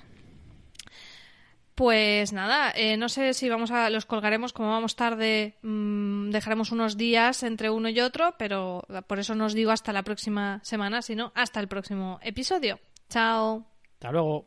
[1.75, 6.71] Pues nada, eh, no sé si vamos a los colgaremos como vamos tarde, mm, dejaremos
[6.71, 11.03] unos días entre uno y otro, pero por eso nos digo hasta la próxima semana,
[11.03, 12.79] sino hasta el próximo episodio.
[13.09, 13.67] Chao.
[13.95, 14.47] Hasta luego.